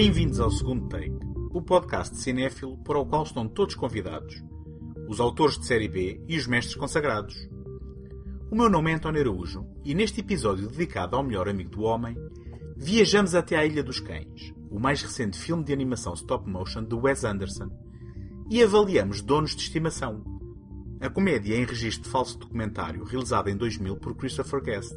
Bem-vindos 0.00 0.38
ao 0.38 0.48
segundo 0.48 0.86
take, 0.86 1.18
o 1.50 1.60
podcast 1.60 2.14
de 2.14 2.20
cinéfilo 2.20 2.78
para 2.84 3.00
o 3.00 3.04
qual 3.04 3.24
estão 3.24 3.48
todos 3.48 3.74
convidados, 3.74 4.44
os 5.08 5.18
autores 5.18 5.58
de 5.58 5.66
série 5.66 5.88
B 5.88 6.22
e 6.28 6.38
os 6.38 6.46
mestres 6.46 6.76
consagrados. 6.76 7.34
O 8.48 8.54
meu 8.54 8.70
nome 8.70 8.92
é 8.92 8.94
António 8.94 9.22
Araújo 9.22 9.66
e 9.84 9.96
neste 9.96 10.20
episódio 10.20 10.68
dedicado 10.68 11.16
ao 11.16 11.24
melhor 11.24 11.48
amigo 11.48 11.70
do 11.70 11.82
homem, 11.82 12.16
viajamos 12.76 13.34
até 13.34 13.56
à 13.56 13.66
Ilha 13.66 13.82
dos 13.82 13.98
Cães, 13.98 14.54
o 14.70 14.78
mais 14.78 15.02
recente 15.02 15.36
filme 15.36 15.64
de 15.64 15.72
animação 15.72 16.14
stop 16.14 16.48
motion 16.48 16.84
de 16.84 16.94
Wes 16.94 17.24
Anderson, 17.24 17.68
e 18.48 18.62
avaliamos 18.62 19.20
Donos 19.20 19.56
de 19.56 19.62
Estimação, 19.62 20.22
a 21.00 21.10
comédia 21.10 21.56
em 21.56 21.64
registro 21.64 22.04
de 22.04 22.10
falso 22.10 22.38
documentário 22.38 23.02
realizada 23.02 23.50
em 23.50 23.56
2000 23.56 23.96
por 23.96 24.14
Christopher 24.14 24.62
Guest. 24.62 24.94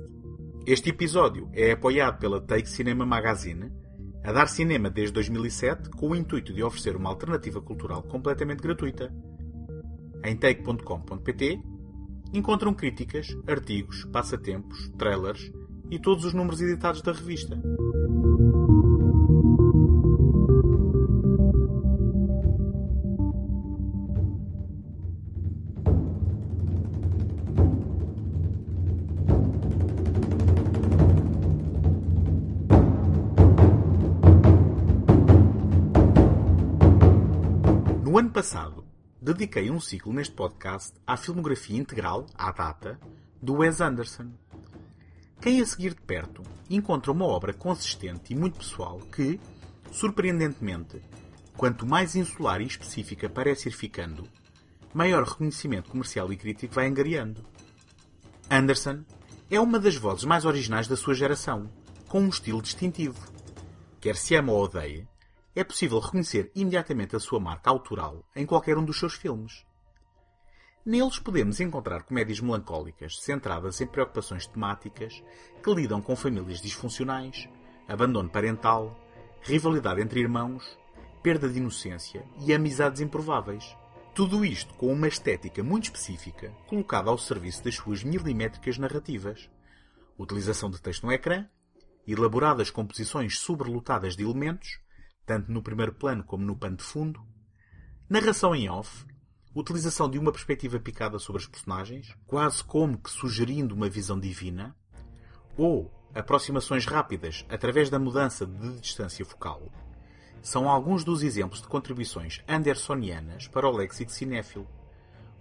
Este 0.68 0.92
episódio 0.92 1.50
é 1.54 1.72
apoiado 1.72 2.20
pela 2.20 2.40
Take 2.40 2.70
Cinema 2.70 3.04
Magazine, 3.04 3.81
a 4.24 4.32
dar 4.32 4.48
cinema 4.48 4.90
desde 4.90 5.14
2007 5.14 5.90
com 5.90 6.10
o 6.10 6.16
intuito 6.16 6.54
de 6.54 6.64
oferecer 6.64 6.96
uma 6.96 7.10
alternativa 7.10 7.62
cultural 7.62 8.04
completamente 8.04 8.62
gratuita. 8.62 9.14
Em 10.24 10.36
take.com.pt 10.36 11.60
encontram 12.34 12.74
críticas, 12.74 13.36
artigos, 13.48 14.06
passatempos, 14.06 14.90
trailers 14.98 15.52
e 15.90 16.00
todos 16.00 16.24
os 16.26 16.34
números 16.34 16.62
editados 16.62 17.02
da 17.02 17.12
revista. 17.12 17.60
Ano 38.32 38.36
passado, 38.36 38.86
dediquei 39.22 39.70
um 39.70 39.80
ciclo 39.82 40.14
neste 40.14 40.34
podcast 40.34 40.94
à 41.06 41.18
filmografia 41.18 41.78
integral, 41.78 42.26
à 42.34 42.50
data, 42.50 42.98
do 43.42 43.56
Wes 43.56 43.82
Anderson. 43.82 44.32
Quem 45.42 45.60
a 45.60 45.66
seguir 45.66 45.94
de 45.94 46.00
perto 46.00 46.42
encontra 46.70 47.12
uma 47.12 47.26
obra 47.26 47.54
consistente 47.54 48.32
e 48.32 48.36
muito 48.36 48.60
pessoal 48.60 49.00
que, 49.00 49.38
surpreendentemente, 49.92 51.02
quanto 51.58 51.86
mais 51.86 52.16
insular 52.16 52.62
e 52.62 52.68
específica 52.68 53.30
parece 53.30 53.68
ir 53.68 53.74
ficando, 53.74 54.24
maior 54.94 55.26
reconhecimento 55.26 55.90
comercial 55.90 56.32
e 56.32 56.38
crítico 56.38 56.76
vai 56.76 56.88
angariando. 56.88 57.46
Anderson 58.50 59.04
é 59.50 59.60
uma 59.60 59.78
das 59.78 59.98
vozes 59.98 60.24
mais 60.24 60.46
originais 60.46 60.88
da 60.88 60.96
sua 60.96 61.14
geração, 61.14 61.70
com 62.08 62.22
um 62.22 62.30
estilo 62.30 62.62
distintivo. 62.62 63.20
Quer 64.00 64.16
se 64.16 64.36
ama 64.36 64.54
ou 64.54 64.64
odeie, 64.64 65.06
é 65.56 65.64
possível 65.64 66.00
reconhecer 66.00 66.52
imediatamente 66.56 67.16
a 67.16 67.20
sua 67.20 67.40
marca 67.40 67.70
autoral 67.70 68.24
em 68.36 68.46
qualquer 68.46 68.78
um 68.78 68.86
dos 68.86 68.98
seus 68.98 69.14
filmes. 69.14 69.66
Neles 70.86 71.20
podemos 71.20 71.60
encontrar 71.60 72.04
comédias 72.04 72.40
melancólicas 72.40 73.20
centradas 73.20 73.80
em 73.82 73.86
preocupações 73.86 74.48
temáticas 74.48 75.24
que 75.64 75.74
lidam 75.74 76.02
com 76.02 76.16
famílias 76.16 76.60
disfuncionais, 76.60 77.48
abandono 77.88 78.30
parental, 78.30 79.00
rivalidade 79.42 80.02
entre 80.02 80.22
irmãos, 80.22 80.78
perda 81.22 81.48
de 81.48 81.60
inocência 81.60 82.26
e 82.40 82.52
amizades 82.52 83.00
improváveis. 83.00 83.78
Tudo 84.16 84.44
isto 84.44 84.74
com 84.74 84.92
uma 84.92 85.08
estética 85.08 85.62
muito 85.64 85.86
específica 85.86 86.52
colocada 86.68 87.10
ao 87.10 87.18
serviço 87.18 87.64
das 87.64 87.76
suas 87.76 88.04
milimétricas 88.04 88.78
narrativas. 88.78 89.50
Utilização 90.18 90.70
de 90.70 90.82
texto 90.82 91.06
no 91.06 91.12
ecrã, 91.12 91.48
elaboradas 92.08 92.72
composições 92.72 93.38
sobrelotadas 93.38 94.16
de 94.16 94.24
elementos, 94.24 94.81
tanto 95.26 95.52
no 95.52 95.62
primeiro 95.62 95.94
plano 95.94 96.24
como 96.24 96.46
no 96.46 96.56
pano 96.56 96.78
de 96.78 96.84
fundo, 96.84 97.22
narração 98.10 98.56
em 98.56 98.70
off, 98.70 99.06
utilização 99.54 100.10
de 100.10 100.18
uma 100.18 100.32
perspectiva 100.32 100.80
picada 100.80 101.20
sobre 101.20 101.42
os 101.42 101.48
personagens, 101.48 102.16
quase 102.26 102.64
como 102.64 102.98
que 102.98 103.10
sugerindo 103.10 103.76
uma 103.76 103.90
visão 103.90 104.20
divina, 104.20 104.76
ou 105.58 105.92
aproximações 106.14 106.86
rápidas 106.86 107.46
através 107.50 107.90
da 107.90 108.00
mudança 108.00 108.46
de 108.46 108.80
distância 108.80 109.26
focal, 109.26 109.72
são 110.42 110.68
alguns 110.68 111.04
dos 111.04 111.22
exemplos 111.22 111.62
de 111.62 111.68
contribuições 111.68 112.42
andersonianas 112.48 113.48
para 113.48 113.68
o 113.68 113.72
léxico 113.72 114.12
cinéfilo, 114.12 114.68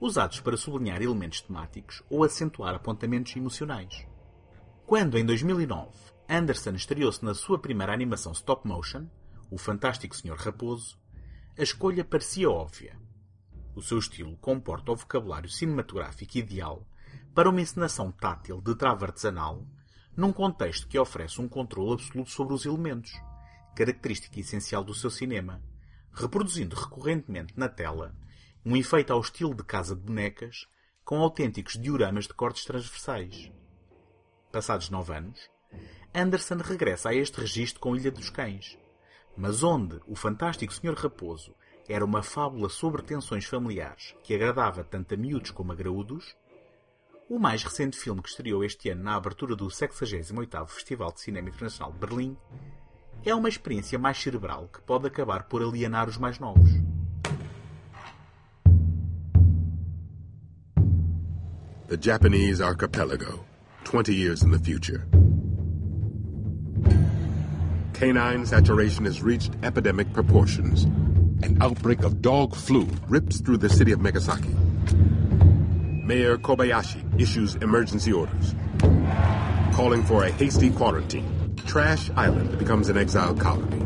usados 0.01 0.41
para 0.41 0.57
sublinhar 0.57 1.03
elementos 1.03 1.41
temáticos 1.41 2.03
ou 2.11 2.25
acentuar 2.25 2.75
apontamentos 2.75 3.35
emocionais. 3.35 4.07
Quando, 4.87 5.17
em 5.17 5.25
2009, 5.25 5.89
Anderson 6.29 6.71
estreou-se 6.73 7.25
na 7.25 7.35
sua 7.35 7.59
primeira 7.59 7.93
animação 7.93 8.33
stop 8.33 8.67
motion, 8.67 9.07
O 9.51 9.59
Fantástico 9.59 10.17
Sr. 10.17 10.37
Raposo, 10.37 10.97
a 11.59 11.63
escolha 11.63 12.05
parecia 12.05 12.49
óbvia. 12.49 12.97
O 13.75 13.83
seu 13.83 13.99
estilo 13.99 14.37
comporta 14.37 14.93
o 14.93 14.97
vocabulário 14.97 15.49
cinematográfico 15.49 16.39
ideal 16.39 16.87
para 17.35 17.51
uma 17.51 17.61
encenação 17.61 18.13
tátil 18.13 18.61
de 18.61 18.77
trava 18.77 19.07
artesanal 19.07 19.67
num 20.17 20.33
contexto 20.33 20.87
que 20.87 20.99
oferece 20.99 21.41
um 21.41 21.49
controle 21.49 21.95
absoluto 21.95 22.31
sobre 22.31 22.55
os 22.55 22.65
elementos, 22.65 23.13
característica 23.75 24.39
essencial 24.39 24.85
do 24.85 24.95
seu 24.95 25.11
cinema, 25.11 25.61
reproduzindo 26.13 26.77
recorrentemente 26.77 27.53
na 27.57 27.69
tela 27.69 28.15
um 28.65 28.77
efeito 28.77 29.13
ao 29.13 29.21
estilo 29.21 29.55
de 29.55 29.65
casa 29.65 29.97
de 29.97 30.03
bonecas 30.03 30.69
com 31.05 31.19
autênticos 31.21 31.77
dioramas 31.77 32.29
de 32.29 32.35
cortes 32.35 32.65
transversais. 32.65 33.51
Passados 34.53 34.91
nove 34.91 35.13
anos, 35.13 35.41
Anderson 36.15 36.57
regressa 36.57 37.09
a 37.09 37.15
este 37.15 37.41
registro 37.41 37.81
com 37.81 37.97
Ilha 37.97 38.11
dos 38.11 38.31
Cães, 38.31 38.77
mas 39.41 39.63
onde 39.63 39.99
o 40.07 40.15
fantástico 40.15 40.71
Sr. 40.71 40.95
Raposo 40.95 41.55
era 41.89 42.05
uma 42.05 42.23
fábula 42.23 42.69
sobre 42.69 43.03
tensões 43.03 43.47
familiares 43.47 44.15
que 44.23 44.35
agradava 44.35 44.85
tanto 44.85 45.15
a 45.15 45.17
miúdos 45.17 45.51
como 45.51 45.73
a 45.73 45.75
graúdos, 45.75 46.37
o 47.27 47.39
mais 47.39 47.65
recente 47.65 47.97
filme 47.97 48.21
que 48.21 48.29
estreou 48.29 48.63
este 48.63 48.91
ano 48.91 49.03
na 49.03 49.15
abertura 49.15 49.57
do 49.57 49.67
68º 49.67 50.67
Festival 50.69 51.11
de 51.13 51.23
Cinema 51.23 51.49
Internacional 51.49 51.91
de 51.91 51.99
Berlim 51.99 52.37
é 53.25 53.35
uma 53.35 53.49
experiência 53.49 53.99
mais 53.99 54.21
cerebral 54.21 54.69
que 54.69 54.83
pode 54.83 55.07
acabar 55.07 55.45
por 55.45 55.63
alienar 55.63 56.07
os 56.07 56.19
mais 56.19 56.39
novos. 56.39 56.71
The 61.89 61.99
Japanese 61.99 62.63
archipelago, 62.63 63.45
20 63.85 64.13
years 64.13 64.43
in 64.43 64.51
the 64.51 64.59
future. 64.59 65.30
Canine 68.01 68.47
saturation 68.47 69.05
has 69.05 69.21
reached 69.23 69.53
epidemic 69.63 70.11
proportions. 70.15 70.85
An 71.45 71.59
outbreak 71.61 72.03
of 72.03 72.23
dog 72.23 72.55
flu 72.55 72.89
rips 73.09 73.43
through 73.43 73.59
the 73.59 73.69
city 73.69 73.93
of 73.93 74.01
Megasaki. 74.01 74.55
Mayor 76.07 76.39
Kobayashi 76.39 77.21
issues 77.21 77.57
emergency 77.57 78.11
orders, 78.11 78.55
calling 79.75 80.03
for 80.03 80.25
a 80.25 80.31
hasty 80.31 80.71
quarantine. 80.71 81.55
Trash 81.67 82.09
Island 82.17 82.59
becomes 82.59 82.89
an 82.89 82.97
exile 82.97 83.35
colony. 83.35 83.85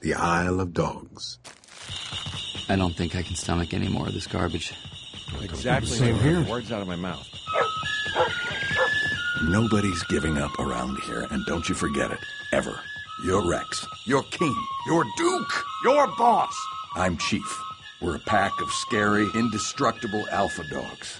The 0.00 0.12
Isle 0.12 0.60
of 0.60 0.74
Dogs. 0.74 1.38
I 2.68 2.76
don't 2.76 2.94
think 2.94 3.16
I 3.16 3.22
can 3.22 3.36
stomach 3.36 3.72
any 3.72 3.88
more 3.88 4.08
of 4.08 4.12
this 4.12 4.26
garbage. 4.26 4.74
Exactly. 5.40 5.88
Same 5.88 6.16
here. 6.16 6.44
Words 6.44 6.70
out 6.70 6.82
of 6.82 6.88
my 6.88 6.96
mouth. 6.96 7.26
Nobody's 9.48 10.02
giving 10.04 10.38
up 10.38 10.58
around 10.58 10.98
here, 11.00 11.26
and 11.30 11.44
don't 11.44 11.68
you 11.68 11.74
forget 11.74 12.10
it. 12.10 12.18
Ever. 12.54 12.80
You're 13.26 13.46
Rex. 13.46 13.86
You're 14.06 14.22
King. 14.22 14.56
You're 14.86 15.04
Duke. 15.18 15.64
You're 15.84 16.06
Boss. 16.16 16.54
I'm 16.96 17.18
Chief. 17.18 17.60
We're 18.00 18.16
a 18.16 18.20
pack 18.20 18.58
of 18.62 18.70
scary, 18.72 19.28
indestructible 19.34 20.24
alpha 20.30 20.62
dogs. 20.70 21.18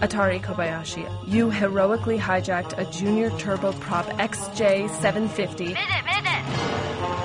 Atari 0.00 0.40
Kobayashi, 0.40 1.10
you 1.26 1.50
heroically 1.50 2.18
hijacked 2.18 2.78
a 2.78 2.88
junior 2.92 3.30
turboprop 3.30 4.04
XJ750 4.18 5.76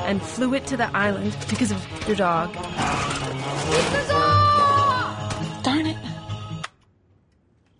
and 0.05 0.23
flew 0.23 0.55
it 0.55 0.65
to 0.65 0.75
the 0.75 0.89
island 0.97 1.37
because 1.49 1.69
of 1.69 2.07
your 2.07 2.15
dog. 2.15 2.51
Darn 5.61 5.85
it. 5.85 5.97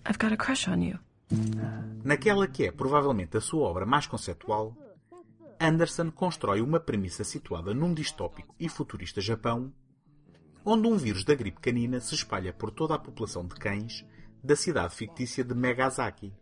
I've 0.05 0.19
got 0.19 0.31
a 0.31 0.38
crush 0.38 0.67
on 0.67 0.83
you. 0.83 0.99
Naquela 2.03 2.47
que 2.47 2.65
é 2.65 2.71
provavelmente 2.71 3.38
a 3.38 3.41
sua 3.41 3.62
obra 3.68 3.85
mais 3.85 4.06
conceptual, 4.06 4.75
Anderson 5.59 6.12
constrói 6.12 6.62
uma 6.62 6.80
premissa 6.80 7.24
situada 7.24 7.74
num 7.74 7.94
distópico 7.94 8.53
e 8.59 8.68
futurista 8.68 9.21
Japão, 9.21 9.74
onde 10.65 10.88
um 10.88 10.97
vírus 10.97 11.24
da 11.24 11.33
gripe 11.33 11.62
canina 11.62 12.00
se 12.00 12.13
espalha 12.15 12.51
por 12.51 12.71
toda 12.71 12.95
a 12.95 13.00
população 13.00 13.45
de 13.45 13.56
cães 13.56 14.06
da 14.44 14.56
cidade 14.56 14.95
fictícia 14.95 15.44
de 15.44 15.56
Megasaki. 15.56 16.33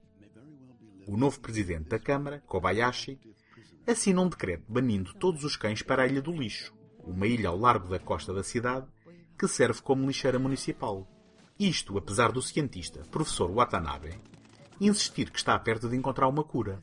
O 1.07 1.15
novo 1.15 1.39
presidente 1.39 1.89
da 1.89 1.99
Câmara, 1.99 2.41
Kobayashi, 2.47 3.19
assina 3.85 4.21
um 4.21 4.29
decreto 4.29 4.63
banindo 4.67 5.13
todos 5.13 5.43
os 5.43 5.55
cães 5.55 5.83
para 5.83 6.03
a 6.03 6.07
Ilha 6.07 6.21
do 6.21 6.31
Lixo, 6.31 6.73
uma 7.03 7.27
ilha 7.27 7.49
ao 7.49 7.57
largo 7.57 7.87
da 7.87 7.99
costa 7.99 8.33
da 8.33 8.43
cidade 8.43 8.87
que 9.37 9.47
serve 9.47 9.81
como 9.81 10.07
lixeira 10.07 10.39
municipal. 10.39 11.07
Isto 11.59 11.97
apesar 11.97 12.31
do 12.31 12.41
cientista, 12.41 13.01
professor 13.11 13.51
Watanabe, 13.51 14.19
insistir 14.87 15.29
que 15.29 15.37
está 15.37 15.57
perto 15.59 15.87
de 15.87 15.95
encontrar 15.95 16.27
uma 16.27 16.43
cura. 16.43 16.79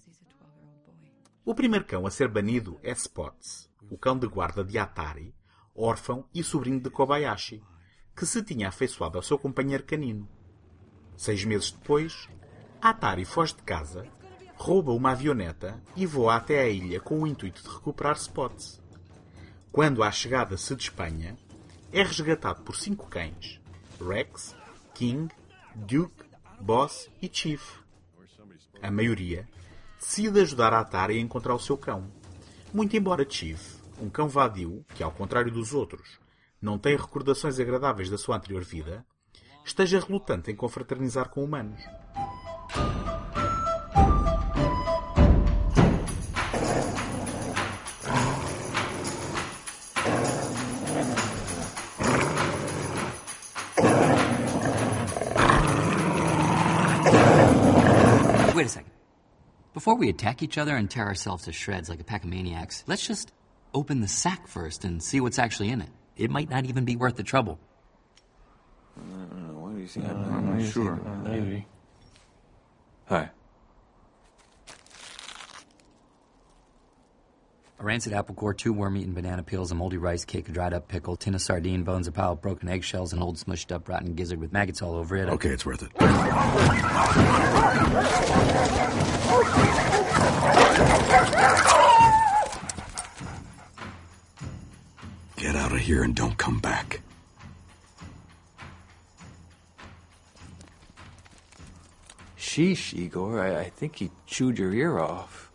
O 1.44 1.54
primeiro 1.54 1.84
cão 1.84 2.06
a 2.06 2.10
ser 2.10 2.28
banido 2.28 2.78
é 2.82 2.92
Spots, 2.92 3.68
o 3.90 3.98
cão 3.98 4.16
de 4.16 4.28
guarda 4.28 4.62
de 4.62 4.78
Atari, 4.78 5.34
órfão 5.74 6.24
e 6.32 6.44
sobrinho 6.44 6.80
de 6.80 6.90
Kobayashi, 6.90 7.62
que 8.14 8.24
se 8.24 8.42
tinha 8.42 8.68
afeiçoado 8.68 9.18
ao 9.18 9.22
seu 9.22 9.38
companheiro 9.38 9.82
canino. 9.82 10.28
Seis 11.16 11.44
meses 11.44 11.72
depois, 11.72 12.28
Atari 12.80 13.24
foge 13.24 13.56
de 13.56 13.62
casa, 13.62 14.06
rouba 14.56 14.92
uma 14.92 15.10
avioneta 15.10 15.82
e 15.96 16.06
voa 16.06 16.36
até 16.36 16.60
à 16.60 16.68
ilha 16.68 17.00
com 17.00 17.20
o 17.20 17.26
intuito 17.26 17.62
de 17.62 17.68
recuperar 17.68 18.16
Spots. 18.16 18.80
Quando 19.72 20.04
à 20.04 20.10
chegada 20.12 20.56
se 20.56 20.74
despenha, 20.76 21.36
é 21.92 22.02
resgatado 22.02 22.62
por 22.62 22.76
cinco 22.76 23.08
cães: 23.08 23.60
Rex, 24.00 24.54
King, 24.94 25.34
Duke, 25.74 26.24
Boss 26.60 27.10
e 27.20 27.28
Chief. 27.32 27.87
A 28.80 28.90
maioria 28.90 29.48
decide 29.98 30.40
ajudar 30.40 30.72
a 30.72 30.80
Atari 30.80 31.18
a 31.18 31.20
encontrar 31.20 31.54
o 31.54 31.58
seu 31.58 31.76
cão. 31.76 32.10
Muito 32.72 32.96
embora 32.96 33.28
Chief, 33.28 33.78
um 34.00 34.08
cão 34.08 34.28
vadio, 34.28 34.84
que 34.94 35.02
ao 35.02 35.10
contrário 35.10 35.50
dos 35.50 35.74
outros, 35.74 36.20
não 36.60 36.78
tem 36.78 36.96
recordações 36.96 37.58
agradáveis 37.58 38.08
da 38.08 38.18
sua 38.18 38.36
anterior 38.36 38.62
vida, 38.62 39.04
esteja 39.64 40.00
relutante 40.00 40.50
em 40.50 40.56
confraternizar 40.56 41.28
com 41.28 41.42
humanos. 41.42 41.80
Wait 58.58 58.66
a 58.66 58.70
second. 58.70 58.90
Before 59.72 59.94
we 59.94 60.08
attack 60.08 60.42
each 60.42 60.58
other 60.58 60.74
and 60.74 60.90
tear 60.90 61.06
ourselves 61.06 61.44
to 61.44 61.52
shreds 61.52 61.88
like 61.88 62.00
a 62.00 62.02
pack 62.02 62.24
of 62.24 62.30
maniacs, 62.30 62.82
let's 62.88 63.06
just 63.06 63.30
open 63.72 64.00
the 64.00 64.08
sack 64.08 64.48
first 64.48 64.84
and 64.84 65.00
see 65.00 65.20
what's 65.20 65.38
actually 65.38 65.68
in 65.68 65.80
it. 65.80 65.90
It 66.16 66.28
might 66.28 66.50
not 66.50 66.64
even 66.64 66.84
be 66.84 66.96
worth 66.96 67.14
the 67.14 67.22
trouble. 67.22 67.60
I 68.96 69.00
don't 69.00 69.46
know. 69.46 69.60
What 69.60 69.76
do 69.76 69.80
you 69.80 69.86
think? 69.86 70.08
I'm 70.08 70.58
not 70.58 70.68
sure. 70.72 70.94
Uh, 70.94 71.28
maybe. 71.28 71.66
Hi. 73.06 73.30
A 77.78 77.84
rancid 77.84 78.12
apple 78.12 78.34
core, 78.34 78.54
two 78.54 78.72
worm-eaten 78.72 79.14
banana 79.14 79.44
peels, 79.44 79.70
a 79.70 79.76
moldy 79.76 79.98
rice 79.98 80.24
cake, 80.24 80.48
a 80.48 80.52
dried-up 80.52 80.88
pickle, 80.88 81.14
tin 81.14 81.36
of 81.36 81.40
sardine 81.40 81.84
bones, 81.84 82.08
a 82.08 82.12
pile 82.12 82.32
of 82.32 82.42
broken 82.42 82.68
eggshells, 82.68 83.12
an 83.12 83.22
old 83.22 83.36
smushed-up 83.36 83.88
rotten 83.88 84.14
gizzard 84.14 84.40
with 84.40 84.52
maggots 84.52 84.82
all 84.82 84.96
over 84.96 85.14
it. 85.14 85.28
Okay, 85.28 85.50
it's 85.50 85.64
worth 85.64 85.84
it. 85.84 85.92
Get 95.36 95.56
out 95.56 95.72
of 95.72 95.78
here 95.78 96.02
and 96.02 96.14
don't 96.14 96.36
come 96.36 96.60
back. 96.60 97.00
Sheesh, 102.36 102.94
Igor. 102.94 103.40
I, 103.40 103.60
I 103.60 103.70
think 103.70 103.96
he 103.96 104.10
chewed 104.26 104.58
your 104.58 104.72
ear 104.74 104.98
off. 104.98 105.48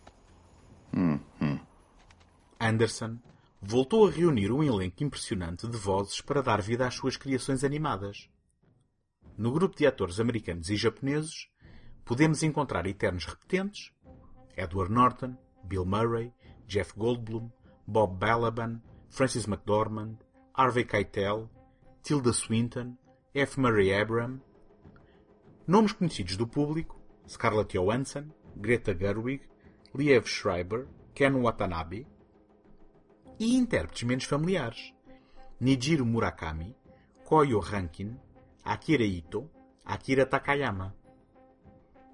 Anderson 2.60 3.18
voltou 3.60 4.06
a 4.06 4.10
reunir 4.10 4.50
um 4.50 4.62
elenco 4.62 5.02
impressionante 5.02 5.66
de 5.66 5.76
vozes 5.76 6.20
para 6.20 6.42
dar 6.42 6.62
vida 6.62 6.86
às 6.86 6.94
suas 6.94 7.16
criações 7.16 7.62
animadas. 7.62 8.28
No 9.36 9.52
grupo 9.52 9.76
de 9.76 9.86
atores 9.86 10.20
americanos 10.20 10.70
e 10.70 10.76
japoneses, 10.76 11.48
podemos 12.04 12.42
encontrar 12.42 12.86
eternos 12.86 13.26
repetentes 13.26 13.92
Edward 14.56 14.92
Norton, 14.92 15.38
Bill 15.64 15.84
Murray, 15.84 16.32
Jeff 16.66 16.92
Goldblum, 16.96 17.50
Bob 17.86 18.18
Balaban, 18.18 18.82
Francis 19.10 19.46
McDormand, 19.46 20.18
Harvey 20.54 20.84
Keitel, 20.84 21.48
Tilda 22.02 22.32
Swinton, 22.32 22.96
F. 23.34 23.58
Murray 23.58 23.92
Abraham, 23.92 24.40
nomes 25.66 25.92
conhecidos 25.92 26.36
do 26.36 26.46
público 26.46 27.00
Scarlett 27.28 27.76
Johansson, 27.76 28.30
Greta 28.56 28.94
Gerwig, 28.94 29.42
Liev 29.94 30.26
Schreiber, 30.26 30.86
Ken 31.14 31.34
Watanabe, 31.34 32.06
e 33.38 33.56
intérpretes 33.56 34.02
menos 34.04 34.24
familiares. 34.24 34.92
Nijiro 35.60 36.04
Murakami, 36.04 36.76
Koyo 37.24 37.60
Rankin, 37.60 38.16
Akira 38.64 39.04
Ito, 39.04 39.48
Akira 39.84 40.26
Takayama. 40.26 40.94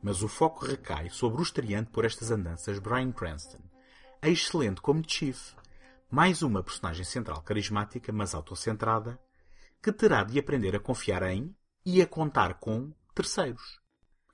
Mas 0.02 0.22
o 0.22 0.28
foco 0.28 0.64
recai 0.64 1.10
sobre 1.10 1.40
o 1.40 1.42
estreante 1.42 1.90
por 1.90 2.04
estas 2.04 2.30
andanças 2.30 2.78
Bryan 2.78 3.12
Cranston, 3.12 3.60
excelente 4.22 4.80
como 4.80 5.02
Chief, 5.06 5.54
mais 6.10 6.42
uma 6.42 6.62
personagem 6.62 7.04
central 7.04 7.42
carismática, 7.42 8.12
mas 8.12 8.34
autocentrada, 8.34 9.20
que 9.82 9.92
terá 9.92 10.24
de 10.24 10.38
aprender 10.38 10.74
a 10.74 10.80
confiar 10.80 11.22
em 11.22 11.54
e 11.84 12.02
a 12.02 12.06
contar 12.06 12.54
com 12.54 12.92
terceiros. 13.14 13.80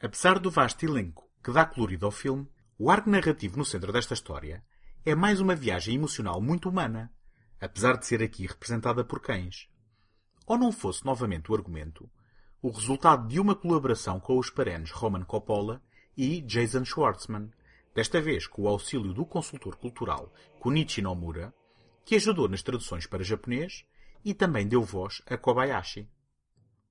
Apesar 0.00 0.38
do 0.38 0.50
vasto 0.50 0.84
elenco 0.84 1.28
que 1.42 1.52
dá 1.52 1.64
colorido 1.64 2.06
ao 2.06 2.12
filme, 2.12 2.48
o 2.78 2.90
arco 2.90 3.10
narrativo 3.10 3.56
no 3.56 3.64
centro 3.64 3.92
desta 3.92 4.14
história 4.14 4.64
é 5.04 5.14
mais 5.14 5.40
uma 5.40 5.54
viagem 5.54 5.94
emocional 5.94 6.40
muito 6.40 6.68
humana, 6.68 7.12
apesar 7.60 7.96
de 7.96 8.06
ser 8.06 8.22
aqui 8.22 8.46
representada 8.46 9.04
por 9.04 9.20
cães. 9.20 9.68
Ou 10.46 10.58
não 10.58 10.72
fosse 10.72 11.04
novamente 11.04 11.50
o 11.50 11.54
argumento, 11.54 12.10
o 12.62 12.70
resultado 12.70 13.29
de 13.29 13.38
uma 13.38 13.55
colaboração 13.55 14.19
com 14.19 14.38
os 14.38 14.50
perenes 14.50 14.91
Roman 14.91 15.23
Coppola 15.23 15.82
e 16.17 16.41
Jason 16.41 16.85
Schwartzman, 16.85 17.50
desta 17.94 18.20
vez 18.20 18.47
com 18.47 18.62
o 18.62 18.69
auxílio 18.69 19.12
do 19.12 19.25
consultor 19.25 19.76
cultural 19.76 20.32
Kunichi 20.58 21.03
Nomura, 21.03 21.55
que 22.05 22.14
ajudou 22.17 22.49
nas 22.49 22.62
traduções 22.62 23.06
para 23.06 23.25
japonês 23.25 23.85
e 24.25 24.32
também 24.32 24.67
deu 24.67 24.82
voz 24.82 25.23
a 25.26 25.37
Kobayashi. 25.37 26.08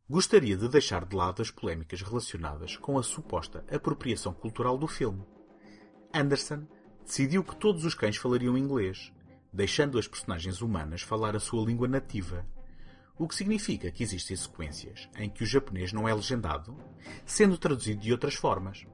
Gostaria 0.08 0.56
de 0.56 0.70
deixar 0.70 1.04
de 1.04 1.16
lado 1.16 1.42
as 1.42 1.50
polémicas 1.50 2.02
relacionadas 2.02 2.78
com 2.78 2.98
a 2.98 3.04
suposta 3.04 3.66
apropriação 3.72 4.34
cultural 4.34 4.78
do 4.78 4.88
filme. 4.88 5.26
Anderson 6.14 6.68
decidiu 7.04 7.44
que 7.44 7.56
todos 7.56 7.86
os 7.86 7.96
cães 7.96 8.18
falariam 8.18 8.58
inglês, 8.58 9.12
deixando 9.52 9.98
as 9.98 10.08
personagens 10.08 10.62
humanas 10.62 11.02
falar 11.02 11.36
a 11.36 11.40
sua 11.40 11.66
língua 11.66 11.88
nativa. 11.88 12.46
O 13.17 13.29
que 13.29 13.36
significa 13.36 13.89
que 13.91 14.03
existem 14.03 14.36
sequências 14.36 15.07
em 15.17 15.29
que 15.29 15.43
o 15.43 15.48
japonês 15.48 15.93
não 15.93 16.07
é 16.07 16.13
legendado, 16.13 16.75
sendo 17.25 17.57
traduzido 17.57 18.01
de 18.01 18.12
outras 18.12 18.36
formas, 18.36 18.86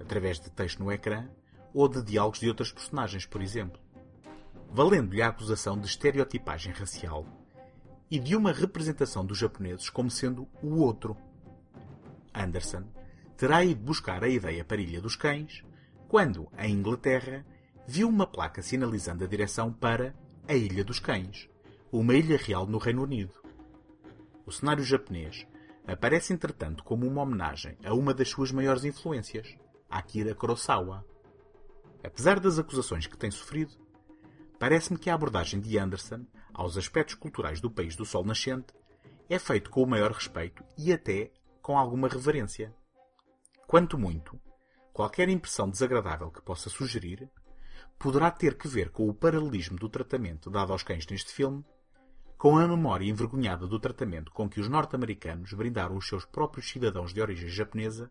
através 0.00 0.38
de 0.38 0.48
texto 0.48 0.78
no 0.78 0.92
ecrã 0.92 1.28
ou 1.72 1.88
de 1.88 2.00
diálogos 2.00 2.38
de 2.38 2.48
outras 2.48 2.70
personagens, 2.70 3.26
por 3.26 3.42
exemplo. 3.42 3.80
Valendo-lhe 4.70 5.22
a 5.22 5.28
acusação 5.28 5.76
de 5.76 5.88
estereotipagem 5.88 6.72
racial 6.72 7.26
e 8.08 8.18
de 8.18 8.36
uma 8.36 8.52
representação 8.52 9.26
dos 9.26 9.38
japoneses 9.38 9.90
como 9.90 10.08
sendo 10.08 10.46
o 10.62 10.76
outro. 10.76 11.16
Anderson 12.32 12.84
terá 13.36 13.64
ido 13.64 13.80
buscar 13.80 14.22
a 14.22 14.28
ideia 14.28 14.64
para 14.64 14.80
Ilha 14.80 15.00
dos 15.00 15.16
Cães 15.16 15.64
quando, 16.06 16.48
em 16.56 16.72
Inglaterra, 16.72 17.44
viu 17.88 18.08
uma 18.08 18.26
placa 18.26 18.62
sinalizando 18.62 19.24
a 19.24 19.26
direção 19.26 19.72
para 19.72 20.14
a 20.46 20.54
Ilha 20.54 20.84
dos 20.84 21.00
Cães, 21.00 21.48
uma 21.90 22.14
ilha 22.14 22.36
real 22.36 22.66
no 22.66 22.78
Reino 22.78 23.02
Unido. 23.02 23.43
O 24.46 24.52
cenário 24.52 24.84
japonês 24.84 25.46
aparece 25.86 26.32
entretanto 26.32 26.84
como 26.84 27.06
uma 27.06 27.22
homenagem 27.22 27.78
a 27.84 27.94
uma 27.94 28.12
das 28.12 28.28
suas 28.28 28.52
maiores 28.52 28.84
influências, 28.84 29.56
Akira 29.88 30.34
Kurosawa. 30.34 31.04
Apesar 32.02 32.38
das 32.38 32.58
acusações 32.58 33.06
que 33.06 33.16
tem 33.16 33.30
sofrido, 33.30 33.72
parece-me 34.58 34.98
que 34.98 35.08
a 35.08 35.14
abordagem 35.14 35.60
de 35.60 35.78
Anderson 35.78 36.26
aos 36.52 36.76
aspectos 36.76 37.14
culturais 37.14 37.60
do 37.60 37.70
país 37.70 37.96
do 37.96 38.04
sol 38.04 38.24
nascente 38.24 38.74
é 39.28 39.38
feito 39.38 39.70
com 39.70 39.82
o 39.82 39.86
maior 39.86 40.12
respeito 40.12 40.62
e 40.76 40.92
até 40.92 41.32
com 41.62 41.78
alguma 41.78 42.08
reverência. 42.08 42.74
Quanto 43.66 43.98
muito, 43.98 44.38
qualquer 44.92 45.28
impressão 45.30 45.70
desagradável 45.70 46.30
que 46.30 46.42
possa 46.42 46.68
sugerir 46.68 47.30
poderá 47.98 48.30
ter 48.30 48.58
que 48.58 48.68
ver 48.68 48.90
com 48.90 49.08
o 49.08 49.14
paralelismo 49.14 49.78
do 49.78 49.88
tratamento 49.88 50.50
dado 50.50 50.72
aos 50.72 50.82
cães 50.82 51.06
neste 51.06 51.32
filme 51.32 51.64
com 52.44 52.58
a 52.58 52.68
memória 52.68 53.08
envergonhada 53.08 53.66
do 53.66 53.80
tratamento 53.80 54.30
com 54.30 54.46
que 54.46 54.60
os 54.60 54.68
norte-americanos 54.68 55.50
brindaram 55.54 55.96
os 55.96 56.06
seus 56.06 56.26
próprios 56.26 56.68
cidadãos 56.68 57.14
de 57.14 57.22
origem 57.22 57.48
japonesa 57.48 58.10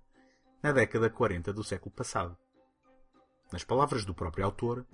na 0.63 0.71
década 0.71 1.07
40 1.07 1.53
do 1.53 1.63
século 1.63 1.91
passado. 1.91 2.35
Nas 3.51 3.63
palavras 3.63 4.03
do 4.03 4.11
próprio 4.11 4.43
autor, 4.43 4.87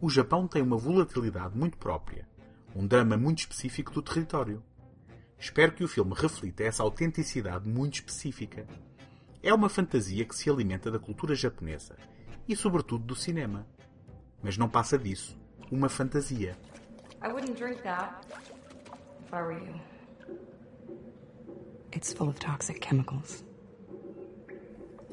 o 0.00 0.08
Japão 0.08 0.48
tem 0.48 0.62
uma 0.62 0.78
volatilidade 0.78 1.58
muito 1.58 1.76
própria, 1.76 2.26
um 2.74 2.86
drama 2.86 3.18
muito 3.18 3.40
específico 3.40 3.92
do 3.92 4.00
território. 4.00 4.64
Espero 5.38 5.72
que 5.72 5.84
o 5.84 5.88
filme 5.88 6.14
reflita 6.16 6.62
essa 6.64 6.82
autenticidade 6.82 7.68
muito 7.68 7.96
específica. 7.96 8.66
É 9.42 9.52
uma 9.52 9.68
fantasia 9.68 10.24
que 10.24 10.34
se 10.34 10.48
alimenta 10.48 10.90
da 10.90 10.98
cultura 10.98 11.34
japonesa 11.34 11.98
e, 12.48 12.56
sobretudo, 12.56 13.04
do 13.04 13.14
cinema. 13.14 13.66
Mas 14.42 14.56
não 14.56 14.70
passa 14.70 14.96
disso. 14.96 15.38
Uma 15.70 15.90
fantasia. 15.90 16.56
I 17.20 17.28
wouldn't 17.32 17.56
drink 17.56 17.82
that 17.82 18.24
if 19.26 19.34
I 19.34 19.42
were 19.42 19.52
you. 19.52 19.74
It's 21.92 22.12
full 22.12 22.28
of 22.28 22.38
toxic 22.38 22.80
chemicals. 22.80 23.42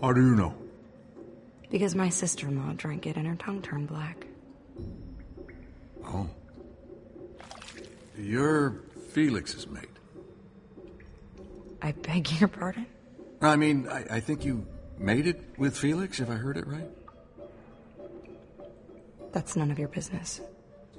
How 0.02 0.14
do 0.14 0.22
you 0.22 0.36
know? 0.36 0.54
Because 1.70 1.96
my 1.96 2.10
sister 2.10 2.48
in 2.48 2.58
law 2.58 2.74
drank 2.74 3.08
it 3.08 3.18
and 3.18 3.26
her 3.26 3.36
tongue 3.36 3.62
turned 3.62 3.88
black. 3.88 4.28
Oh. 6.06 6.30
You're 8.18 8.82
Felix's 9.12 9.68
mate. 9.68 9.90
I 11.82 11.92
beg 11.92 12.32
your 12.40 12.48
pardon? 12.48 12.86
I 13.42 13.56
mean, 13.56 13.88
I, 13.90 14.06
I 14.12 14.20
think 14.20 14.46
you 14.46 14.66
made 14.98 15.28
it 15.28 15.42
with 15.58 15.78
Felix, 15.78 16.20
if 16.20 16.30
I 16.30 16.36
heard 16.36 16.58
it 16.58 16.68
right. 16.68 16.90
That's 19.32 19.56
none 19.56 19.72
of 19.72 19.80
your 19.80 19.90
business. 19.90 20.42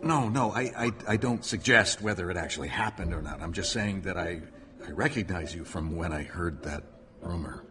No, 0.07 0.29
no, 0.29 0.53
I, 0.53 0.61
I, 0.77 0.93
I 1.09 1.17
don't 1.17 1.45
suggest 1.45 2.01
whether 2.01 2.31
it 2.31 2.37
actually 2.37 2.69
happened 2.69 3.13
or 3.13 3.21
not. 3.21 3.43
I'm 3.43 3.53
just 3.53 3.73
saying 3.73 4.03
that 4.03 4.17
I, 4.17 4.41
I 4.87 4.91
recognize 4.93 5.53
you 5.53 5.65
from 5.65 5.97
when 5.97 6.13
I 6.13 6.23
heard 6.23 6.63
that 6.63 6.85
rumor. 7.21 7.65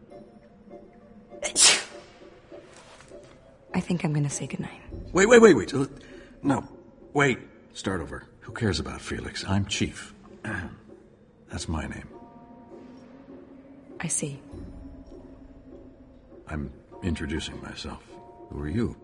I 3.73 3.79
think 3.79 4.03
I'm 4.03 4.11
gonna 4.13 4.29
say 4.29 4.47
goodnight. 4.47 4.81
Wait, 5.13 5.27
wait, 5.27 5.41
wait, 5.41 5.55
wait. 5.55 5.73
Uh, 5.73 5.85
No, 6.43 6.67
wait. 7.13 7.39
Start 7.73 8.01
over. 8.01 8.23
Who 8.41 8.51
cares 8.53 8.79
about 8.79 8.99
Felix? 9.01 9.45
I'm 9.47 9.65
Chief. 9.65 10.13
That's 11.49 11.67
my 11.69 11.85
name. 11.87 12.07
I 13.99 14.07
see. 14.07 14.39
I'm 16.47 16.71
introducing 17.01 17.61
myself. 17.61 18.03
Who 18.49 18.59
are 18.61 18.69
you? 18.69 18.95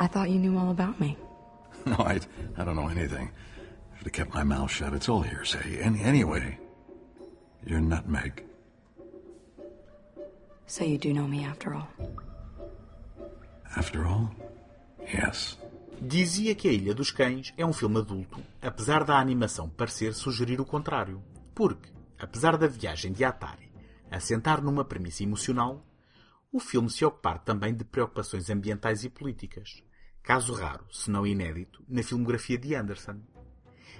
I 0.00 0.06
thought 0.06 0.30
you 0.30 0.38
knew 0.38 0.58
all 0.58 0.70
about 0.70 0.98
me. 0.98 1.16
No, 1.86 1.96
I, 1.96 2.20
I 2.58 2.64
don't 2.64 2.76
know 2.76 2.88
anything. 2.88 3.30
Should 3.96 4.06
have 4.06 4.12
kept 4.12 4.34
my 4.34 4.44
mouth 4.44 4.70
shut. 4.70 4.92
It's 4.92 5.08
all 5.08 5.22
hearsay. 5.22 5.80
Any, 5.80 6.02
anyway, 6.02 6.58
you're 7.64 7.80
Nutmeg. 7.80 8.44
So 10.66 10.84
you 10.84 10.98
do 10.98 11.14
know 11.14 11.26
me 11.26 11.44
after 11.44 11.74
all. 11.74 11.88
After 13.76 14.06
all, 14.06 14.30
yes. 15.10 15.56
Dizia 16.02 16.54
que 16.54 16.68
A 16.68 16.72
Ilha 16.72 16.94
dos 16.94 17.10
Cães 17.10 17.54
é 17.56 17.64
um 17.64 17.72
filme 17.72 17.98
adulto, 17.98 18.42
apesar 18.60 19.04
da 19.04 19.18
animação 19.18 19.68
parecer 19.70 20.12
sugerir 20.12 20.60
o 20.60 20.66
contrário. 20.66 21.22
Porque, 21.54 21.90
apesar 22.18 22.58
da 22.58 22.66
viagem 22.66 23.12
de 23.12 23.24
Atari 23.24 23.72
assentar 24.10 24.62
numa 24.62 24.84
premissa 24.84 25.22
emocional, 25.22 25.82
o 26.52 26.60
filme 26.60 26.90
se 26.90 27.04
ocupar 27.06 27.38
também 27.38 27.74
de 27.74 27.84
preocupações 27.84 28.50
ambientais 28.50 29.04
e 29.04 29.08
políticas. 29.08 29.82
Caso 30.22 30.52
raro, 30.54 30.86
se 30.92 31.10
não 31.10 31.26
inédito, 31.26 31.82
na 31.88 32.02
filmografia 32.02 32.58
de 32.58 32.74
Anderson. 32.74 33.20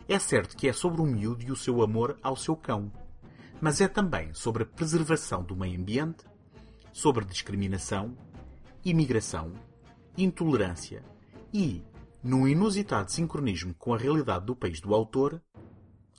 É 0.09 0.19
certo 0.19 0.57
que 0.57 0.69
é 0.69 0.73
sobre 0.73 1.01
um 1.01 1.07
miúdo 1.07 1.43
e 1.45 1.51
o 1.51 1.57
seu 1.57 1.83
amor 1.83 2.19
ao 2.23 2.37
seu 2.37 2.57
cão, 2.57 2.93
mas 3.61 3.81
é 3.81 3.89
também 3.89 4.33
sobre 4.35 4.63
a 4.63 4.67
preservação 4.67 5.43
do 5.43 5.57
meio 5.57 5.79
ambiente, 5.79 6.25
sobre 6.93 7.25
discriminação, 7.25 8.17
imigração, 8.85 9.53
intolerância 10.17 11.05
e, 11.53 11.83
num 12.23 12.47
inusitado 12.47 13.11
sincronismo 13.11 13.75
com 13.75 13.95
a 13.95 13.99
realidade 13.99 14.47
do 14.47 14.57
país 14.57 14.81
do 14.81 14.95
autor, 14.95 15.41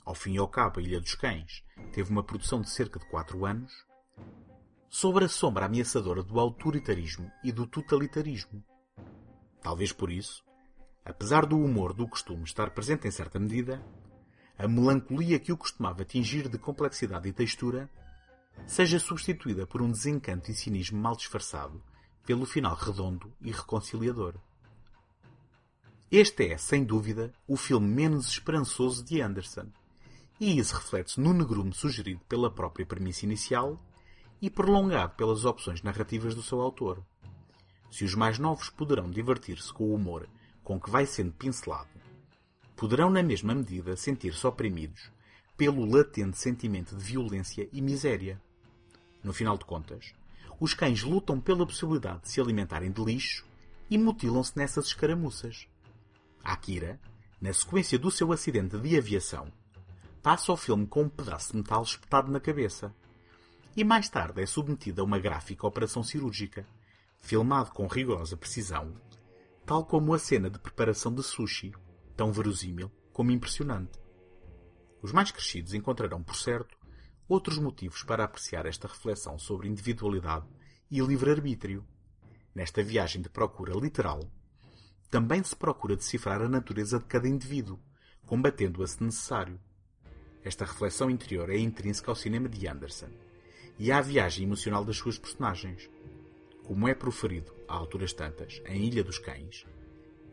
ao 0.04 0.14
fim 0.14 0.34
e 0.34 0.38
ao 0.38 0.48
cabo 0.48 0.80
a 0.80 0.82
Ilha 0.82 1.00
dos 1.00 1.14
Cães 1.14 1.62
teve 1.92 2.10
uma 2.10 2.24
produção 2.24 2.60
de 2.60 2.70
cerca 2.70 2.98
de 2.98 3.06
4 3.06 3.44
anos, 3.44 3.72
sobre 4.88 5.24
a 5.24 5.28
sombra 5.28 5.66
ameaçadora 5.66 6.22
do 6.22 6.38
autoritarismo 6.38 7.30
e 7.42 7.50
do 7.50 7.66
totalitarismo. 7.66 8.62
Talvez 9.62 9.92
por 9.92 10.10
isso, 10.10 10.44
apesar 11.04 11.46
do 11.46 11.56
humor 11.56 11.92
do 11.92 12.08
costume 12.08 12.44
estar 12.44 12.70
presente 12.70 13.06
em 13.06 13.10
certa 13.10 13.38
medida, 13.38 13.82
a 14.58 14.66
melancolia 14.66 15.38
que 15.38 15.52
o 15.52 15.56
costumava 15.56 16.02
atingir 16.02 16.48
de 16.48 16.58
complexidade 16.58 17.28
e 17.28 17.32
textura 17.32 17.88
seja 18.66 18.98
substituída 18.98 19.66
por 19.66 19.80
um 19.80 19.90
desencanto 19.90 20.50
e 20.50 20.54
cinismo 20.54 21.00
mal 21.00 21.16
disfarçado 21.16 21.82
pelo 22.26 22.44
final 22.44 22.74
redondo 22.74 23.32
e 23.40 23.50
reconciliador. 23.50 24.34
Este 26.10 26.48
é, 26.48 26.58
sem 26.58 26.84
dúvida, 26.84 27.32
o 27.48 27.56
filme 27.56 27.88
menos 27.88 28.28
esperançoso 28.28 29.02
de 29.02 29.20
Anderson, 29.22 29.66
e 30.38 30.58
isso 30.58 30.74
reflete-se 30.74 31.20
no 31.20 31.32
negrume 31.32 31.72
sugerido 31.72 32.20
pela 32.28 32.50
própria 32.50 32.84
premissa 32.84 33.24
inicial 33.24 33.82
e 34.40 34.50
prolongado 34.50 35.14
pelas 35.14 35.44
opções 35.44 35.82
narrativas 35.82 36.34
do 36.34 36.42
seu 36.42 36.60
autor. 36.60 37.02
Se 37.92 38.06
os 38.06 38.14
mais 38.14 38.38
novos 38.38 38.70
poderão 38.70 39.10
divertir-se 39.10 39.70
com 39.70 39.84
o 39.84 39.94
humor 39.94 40.26
com 40.64 40.80
que 40.80 40.88
vai 40.88 41.04
sendo 41.04 41.30
pincelado, 41.30 41.90
poderão 42.74 43.10
na 43.10 43.22
mesma 43.22 43.54
medida 43.54 43.94
sentir-se 43.98 44.46
oprimidos 44.46 45.10
pelo 45.58 45.84
latente 45.84 46.38
sentimento 46.38 46.96
de 46.96 47.04
violência 47.04 47.68
e 47.70 47.82
miséria. 47.82 48.40
No 49.22 49.34
final 49.34 49.58
de 49.58 49.66
contas, 49.66 50.14
os 50.58 50.72
cães 50.72 51.02
lutam 51.02 51.38
pela 51.38 51.66
possibilidade 51.66 52.22
de 52.22 52.30
se 52.30 52.40
alimentarem 52.40 52.90
de 52.90 53.04
lixo 53.04 53.44
e 53.90 53.98
mutilam-se 53.98 54.56
nessas 54.56 54.86
escaramuças. 54.86 55.68
Akira, 56.42 56.98
na 57.42 57.52
sequência 57.52 57.98
do 57.98 58.10
seu 58.10 58.32
acidente 58.32 58.78
de 58.78 58.96
aviação, 58.96 59.52
passa 60.22 60.50
o 60.50 60.56
filme 60.56 60.86
com 60.86 61.02
um 61.02 61.08
pedaço 61.10 61.52
de 61.52 61.58
metal 61.58 61.82
espetado 61.82 62.32
na 62.32 62.40
cabeça. 62.40 62.90
E 63.76 63.84
mais 63.84 64.08
tarde 64.08 64.40
é 64.40 64.46
submetido 64.46 65.02
a 65.02 65.04
uma 65.04 65.18
gráfica 65.18 65.66
operação 65.66 66.02
cirúrgica, 66.02 66.66
filmado 67.22 67.70
com 67.70 67.86
rigorosa 67.86 68.36
precisão, 68.36 68.92
tal 69.64 69.86
como 69.86 70.12
a 70.12 70.18
cena 70.18 70.50
de 70.50 70.58
preparação 70.58 71.14
de 71.14 71.22
sushi, 71.22 71.72
tão 72.16 72.32
verosímil 72.32 72.90
como 73.12 73.30
impressionante. 73.30 73.98
Os 75.00 75.12
mais 75.12 75.30
crescidos 75.30 75.72
encontrarão, 75.72 76.22
por 76.22 76.36
certo, 76.36 76.76
outros 77.28 77.58
motivos 77.58 78.02
para 78.02 78.24
apreciar 78.24 78.66
esta 78.66 78.88
reflexão 78.88 79.38
sobre 79.38 79.68
individualidade 79.68 80.46
e 80.90 81.00
livre-arbítrio. 81.00 81.86
Nesta 82.54 82.82
viagem 82.82 83.22
de 83.22 83.30
procura 83.30 83.72
literal, 83.74 84.20
também 85.10 85.42
se 85.42 85.56
procura 85.56 85.96
decifrar 85.96 86.42
a 86.42 86.48
natureza 86.48 86.98
de 86.98 87.04
cada 87.06 87.28
indivíduo, 87.28 87.78
combatendo-a 88.26 88.86
se 88.86 89.02
necessário. 89.02 89.58
Esta 90.44 90.64
reflexão 90.64 91.08
interior 91.08 91.48
é 91.50 91.56
intrínseca 91.56 92.10
ao 92.10 92.16
cinema 92.16 92.48
de 92.48 92.66
Anderson 92.66 93.10
e 93.78 93.90
à 93.90 94.00
viagem 94.00 94.44
emocional 94.44 94.84
das 94.84 94.96
suas 94.96 95.18
personagens. 95.18 95.88
Como 96.66 96.88
é 96.88 96.94
proferido 96.94 97.52
a 97.68 97.74
alturas 97.74 98.12
tantas 98.12 98.62
em 98.66 98.84
Ilha 98.84 99.02
dos 99.02 99.18
Cães, 99.18 99.66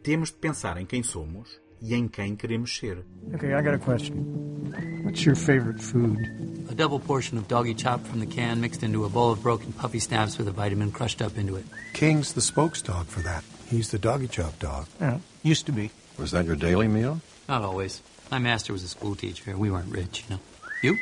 temos 0.03 0.29
de 0.29 0.37
pensar 0.37 0.77
em 0.77 0.85
quem 0.85 1.03
somos 1.03 1.59
e 1.81 1.93
em 1.95 2.07
quem 2.07 2.35
queremos 2.35 2.77
ser. 2.77 3.05
Okay, 3.33 3.53
I 3.53 3.61
got 3.61 3.73
a 3.73 3.79
question. 3.79 5.01
What's 5.03 5.25
your 5.25 5.35
favorite 5.35 5.81
food? 5.81 6.19
A 6.69 6.75
double 6.75 6.99
portion 6.99 7.37
of 7.37 7.47
doggy 7.47 7.73
chop 7.73 8.05
from 8.05 8.19
the 8.19 8.27
can 8.27 8.59
mixed 8.61 8.83
into 8.83 9.05
a 9.05 9.09
bowl 9.09 9.31
of 9.31 9.41
broken 9.41 9.71
puppy 9.73 9.99
snaps 9.99 10.37
with 10.37 10.47
a 10.47 10.51
vitamin 10.51 10.91
crushed 10.91 11.21
up 11.21 11.37
into 11.37 11.55
it. 11.55 11.65
King's 11.93 12.33
the 12.33 12.41
spokes 12.41 12.81
dog 12.81 13.07
for 13.07 13.21
that. 13.21 13.43
He's 13.67 13.91
the 13.91 13.99
doggy 13.99 14.27
chop 14.27 14.59
dog. 14.59 14.87
Yeah, 14.99 15.19
used 15.41 15.65
to 15.65 15.71
be. 15.71 15.91
Was 16.17 16.31
that 16.31 16.45
your 16.45 16.55
daily 16.55 16.87
meal? 16.87 17.21
Not 17.47 17.63
always. 17.63 18.01
My 18.29 18.39
master 18.39 18.73
was 18.73 18.83
a 18.83 18.87
school 18.87 19.15
teacher. 19.15 19.57
We 19.57 19.71
weren't 19.71 19.91
rich, 19.91 20.23
you 20.27 20.35
know. 20.35 20.41
You? 20.83 20.97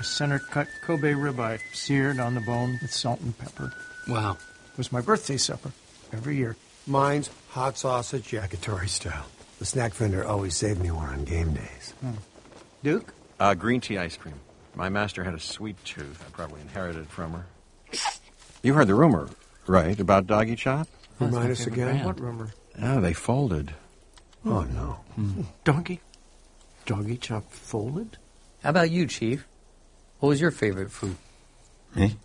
A 0.00 0.02
center 0.04 0.38
cut 0.38 0.66
Kobe 0.84 1.12
ribeye, 1.12 1.60
seared 1.72 2.18
on 2.18 2.34
the 2.34 2.40
bone 2.40 2.78
with 2.80 2.92
salt 2.92 3.20
and 3.20 3.36
pepper. 3.38 3.72
Wow. 4.08 4.38
It 4.72 4.78
was 4.78 4.92
my 4.92 5.00
birthday 5.00 5.36
supper 5.36 5.72
every 6.12 6.36
year. 6.36 6.56
Mine's 6.86 7.30
hot 7.50 7.76
sausage, 7.78 8.30
yakitori 8.30 8.88
style. 8.88 9.26
The 9.58 9.64
snack 9.66 9.92
vendor 9.94 10.24
always 10.24 10.56
saved 10.56 10.80
me 10.80 10.90
one 10.90 11.08
on 11.08 11.24
game 11.24 11.52
days. 11.54 11.94
Duke? 12.82 13.12
Uh, 13.38 13.54
green 13.54 13.80
tea 13.80 13.98
ice 13.98 14.16
cream. 14.16 14.34
My 14.74 14.88
master 14.88 15.22
had 15.22 15.34
a 15.34 15.40
sweet 15.40 15.76
tooth. 15.84 16.24
I 16.26 16.30
probably 16.30 16.60
inherited 16.62 17.06
from 17.08 17.32
her. 17.34 17.46
You 18.62 18.74
heard 18.74 18.88
the 18.88 18.94
rumor, 18.94 19.28
right, 19.66 19.98
about 20.00 20.26
Doggy 20.26 20.56
Chop? 20.56 20.88
That's 21.18 21.32
Remind 21.32 21.52
us 21.52 21.66
again. 21.66 21.86
brand. 21.88 22.06
What 22.06 22.20
rumor? 22.20 22.50
Oh, 22.82 23.00
they 23.00 23.12
folded. 23.12 23.74
Oh, 24.44 24.62
no. 24.62 24.98
Doggy? 25.64 26.00
Doggy 26.86 27.16
chop 27.18 27.48
folded? 27.52 28.16
How 28.64 28.70
about 28.70 28.90
you, 28.90 29.06
Chief? 29.06 29.46
What 30.18 30.30
was 30.30 30.40
your 30.40 30.50
favorite 30.50 30.90
food? 30.90 31.16
Me? 31.94 32.16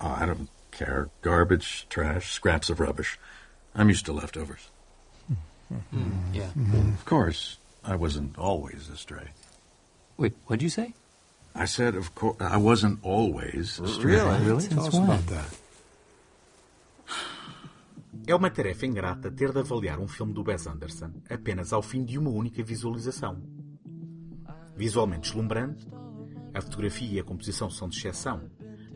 Oh, 0.00 0.14
I 0.16 0.26
don't 0.26 0.48
care. 0.74 1.08
Garbage, 1.22 1.86
trash, 1.88 2.32
scraps 2.32 2.68
of 2.70 2.80
rubbish. 2.80 3.18
I'm 3.74 3.88
used 3.88 4.06
to 4.06 4.12
leftovers. 4.12 4.70
Yeah. 6.32 6.50
Of 6.94 7.04
course, 7.04 7.58
I 7.82 7.96
wasn't 7.96 8.38
always 8.38 8.88
astray. 8.88 9.30
Wait, 10.16 10.34
what'd 10.46 10.62
you 10.62 10.68
say? 10.68 10.94
I 11.54 11.64
said, 11.66 11.96
of 11.96 12.14
course, 12.14 12.36
I 12.40 12.56
wasn't 12.56 12.98
always 13.02 13.80
astray. 13.80 14.14
Really? 14.14 14.68
Tell 14.68 14.86
us 14.86 14.94
about 14.94 15.26
that. 15.28 15.50
É 18.26 18.34
uma 18.34 18.50
tarefa 18.50 18.86
ingrata 18.86 19.30
ter 19.30 19.52
de 19.52 19.58
avaliar 19.58 19.98
um 19.98 20.08
filme 20.08 20.32
do 20.32 20.42
Wes 20.42 20.66
Anderson 20.66 21.10
apenas 21.28 21.72
ao 21.72 21.82
fim 21.82 22.04
de 22.04 22.16
uma 22.18 22.30
única 22.30 22.62
visualização. 22.62 23.42
Visualmente 24.76 25.28
deslumbrante, 25.30 25.86
a 26.54 26.60
fotografia 26.60 27.16
e 27.16 27.20
a 27.20 27.24
composição 27.24 27.68
são 27.68 27.88
de 27.88 27.98
exceção, 27.98 28.48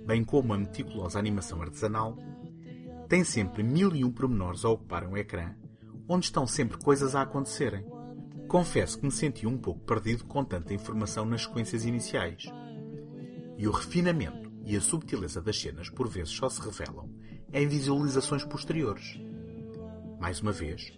bem 0.08 0.24
como 0.24 0.54
a 0.54 0.58
meticulosa 0.58 1.18
animação 1.18 1.60
artesanal, 1.60 2.16
tem 3.10 3.22
sempre 3.22 3.62
mil 3.62 3.94
e 3.94 4.02
um 4.06 4.10
pormenores 4.10 4.64
a 4.64 4.70
ocuparem 4.70 5.10
o 5.10 5.18
ecrã, 5.18 5.54
onde 6.08 6.24
estão 6.24 6.46
sempre 6.46 6.78
coisas 6.78 7.14
a 7.14 7.20
acontecerem. 7.20 7.84
Confesso 8.48 8.98
que 8.98 9.04
me 9.04 9.12
senti 9.12 9.46
um 9.46 9.58
pouco 9.58 9.80
perdido 9.80 10.24
com 10.24 10.42
tanta 10.42 10.72
informação 10.72 11.26
nas 11.26 11.42
sequências 11.42 11.84
iniciais. 11.84 12.44
E 13.58 13.68
o 13.68 13.70
refinamento 13.70 14.50
e 14.64 14.74
a 14.74 14.80
subtileza 14.80 15.42
das 15.42 15.60
cenas 15.60 15.90
por 15.90 16.08
vezes 16.08 16.30
só 16.30 16.48
se 16.48 16.62
revelam 16.62 17.10
em 17.52 17.68
visualizações 17.68 18.44
posteriores. 18.44 19.20
Mais 20.18 20.40
uma 20.40 20.52
vez, 20.52 20.90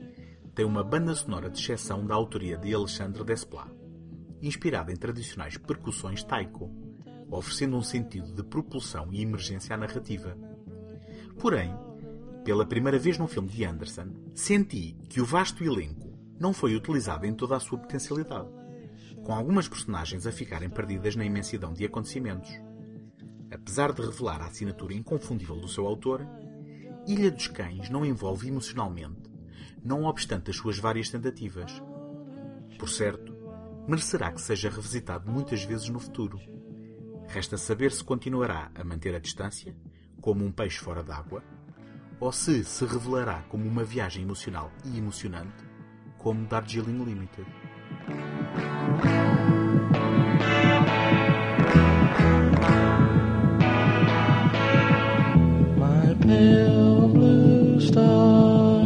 tem 0.54 0.64
uma 0.64 0.84
banda 0.84 1.16
sonora 1.16 1.50
de 1.50 1.58
exceção 1.58 2.06
da 2.06 2.14
autoria 2.14 2.56
de 2.56 2.72
Alexandre 2.72 3.24
Desplat, 3.24 3.72
inspirada 4.40 4.92
em 4.92 4.96
tradicionais 4.96 5.56
percussões 5.56 6.22
taiko, 6.22 6.70
oferecendo 7.30 7.76
um 7.76 7.82
sentido 7.82 8.32
de 8.32 8.42
propulsão 8.42 9.08
e 9.12 9.22
emergência 9.22 9.74
à 9.74 9.78
narrativa. 9.78 10.36
Porém, 11.38 11.74
pela 12.44 12.66
primeira 12.66 12.98
vez 12.98 13.18
num 13.18 13.28
filme 13.28 13.48
de 13.48 13.64
Anderson, 13.64 14.08
senti 14.34 14.96
que 15.08 15.20
o 15.20 15.24
vasto 15.24 15.62
elenco 15.62 16.10
não 16.38 16.52
foi 16.52 16.74
utilizado 16.74 17.26
em 17.26 17.34
toda 17.34 17.56
a 17.56 17.60
sua 17.60 17.78
potencialidade, 17.78 18.48
com 19.22 19.34
algumas 19.34 19.68
personagens 19.68 20.26
a 20.26 20.32
ficarem 20.32 20.70
perdidas 20.70 21.14
na 21.14 21.24
imensidão 21.24 21.72
de 21.72 21.84
acontecimentos. 21.84 22.50
Apesar 23.50 23.92
de 23.92 24.00
revelar 24.00 24.40
a 24.40 24.46
assinatura 24.46 24.94
inconfundível 24.94 25.56
do 25.56 25.68
seu 25.68 25.86
autor, 25.86 26.26
Ilha 27.06 27.30
dos 27.30 27.46
Cães 27.46 27.90
não 27.90 28.06
envolve 28.06 28.48
emocionalmente, 28.48 29.22
não 29.84 30.04
obstante 30.04 30.50
as 30.50 30.56
suas 30.56 30.78
várias 30.78 31.10
tentativas. 31.10 31.82
Por 32.78 32.88
certo, 32.88 33.36
merecerá 33.86 34.32
que 34.32 34.40
seja 34.40 34.70
revisitado 34.70 35.30
muitas 35.30 35.64
vezes 35.64 35.88
no 35.88 35.98
futuro. 35.98 36.38
Resta 37.32 37.56
saber 37.56 37.92
se 37.92 38.02
continuará 38.02 38.72
a 38.74 38.82
manter 38.82 39.14
a 39.14 39.20
distância, 39.20 39.72
como 40.20 40.44
um 40.44 40.50
peixe 40.50 40.78
fora 40.78 41.00
d'água, 41.00 41.44
ou 42.18 42.32
se 42.32 42.64
se 42.64 42.84
revelará 42.84 43.44
como 43.48 43.64
uma 43.68 43.84
viagem 43.84 44.24
emocional 44.24 44.72
e 44.84 44.98
emocionante, 44.98 45.64
como 46.18 46.44
Darjeeling 46.48 47.04
Limited. 47.04 47.46
My 55.78 56.14
pale 56.20 57.08
blue 57.12 57.80
star, 57.80 58.82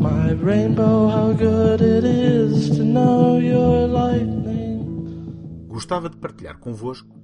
my 0.00 0.32
rainbow, 0.42 1.10
how 1.10 1.34
good 1.34 1.82
it 1.82 2.06
is 2.06 2.70
to 2.78 2.82
know 2.82 3.38
your 3.38 3.86
lightning. 3.86 5.68
Gostava 5.68 6.08
de 6.08 6.16
partilhar 6.16 6.58
convosco 6.58 7.23